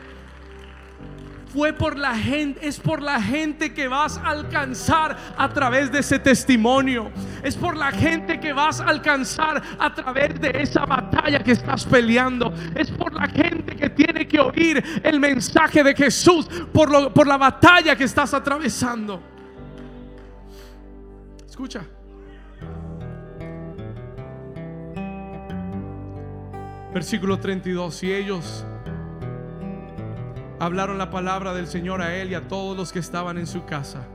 [1.57, 5.99] fue por la gente, es por la gente que vas a alcanzar a través de
[5.99, 7.11] ese testimonio.
[7.41, 11.83] Es por la gente que vas a alcanzar a través de esa batalla que estás
[11.83, 12.53] peleando.
[12.75, 17.25] Es por la gente que tiene que oír el mensaje de Jesús por, lo, por
[17.25, 19.19] la batalla que estás atravesando.
[21.47, 21.96] Escucha.
[26.97, 28.01] Versículo 32.
[28.01, 28.65] Y ellos
[30.59, 33.65] hablaron la palabra del Señor a él y a todos los que estaban en su
[33.65, 34.07] casa.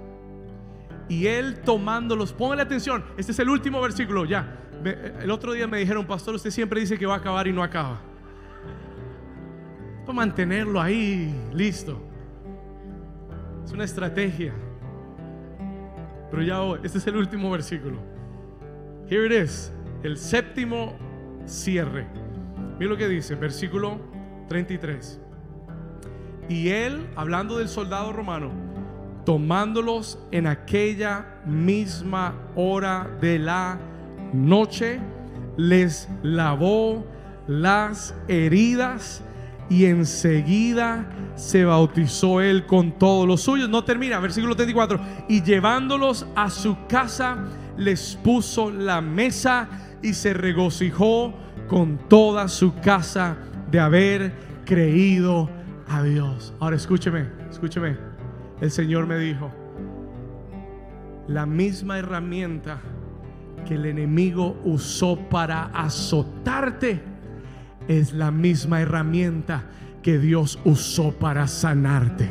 [1.09, 4.59] Y él tomándolos, póngale atención, este es el último versículo, ya.
[4.85, 7.63] El otro día me dijeron, pastor, usted siempre dice que va a acabar y no
[7.63, 8.01] acaba.
[10.01, 12.03] Para mantenerlo ahí, listo.
[13.65, 14.53] Es una estrategia.
[16.33, 17.99] Pero ya hoy, este es el último versículo.
[19.09, 19.73] Here it is,
[20.03, 20.99] el séptimo
[21.47, 22.22] cierre.
[22.83, 24.01] Mira lo que dice, versículo
[24.49, 25.21] 33.
[26.49, 28.51] Y él, hablando del soldado romano,
[29.25, 33.79] tomándolos en aquella misma hora de la
[34.33, 34.99] noche,
[35.57, 37.07] les lavó
[37.47, 39.23] las heridas
[39.71, 41.07] y enseguida
[41.37, 43.69] se bautizó él con todos los suyos.
[43.69, 44.99] No termina, versículo 34.
[45.29, 47.45] Y llevándolos a su casa,
[47.77, 49.69] les puso la mesa
[50.03, 51.33] y se regocijó
[51.73, 53.35] con toda su casa
[53.71, 54.35] de haber
[54.67, 55.49] creído
[55.89, 56.53] a Dios.
[56.61, 57.97] Ahora escúcheme, escúcheme.
[58.61, 59.51] El Señor me dijo,
[61.29, 62.79] la misma herramienta
[63.67, 67.01] que el enemigo usó para azotarte
[67.89, 69.65] es la misma herramienta
[70.03, 72.29] que Dios usó para sanarte.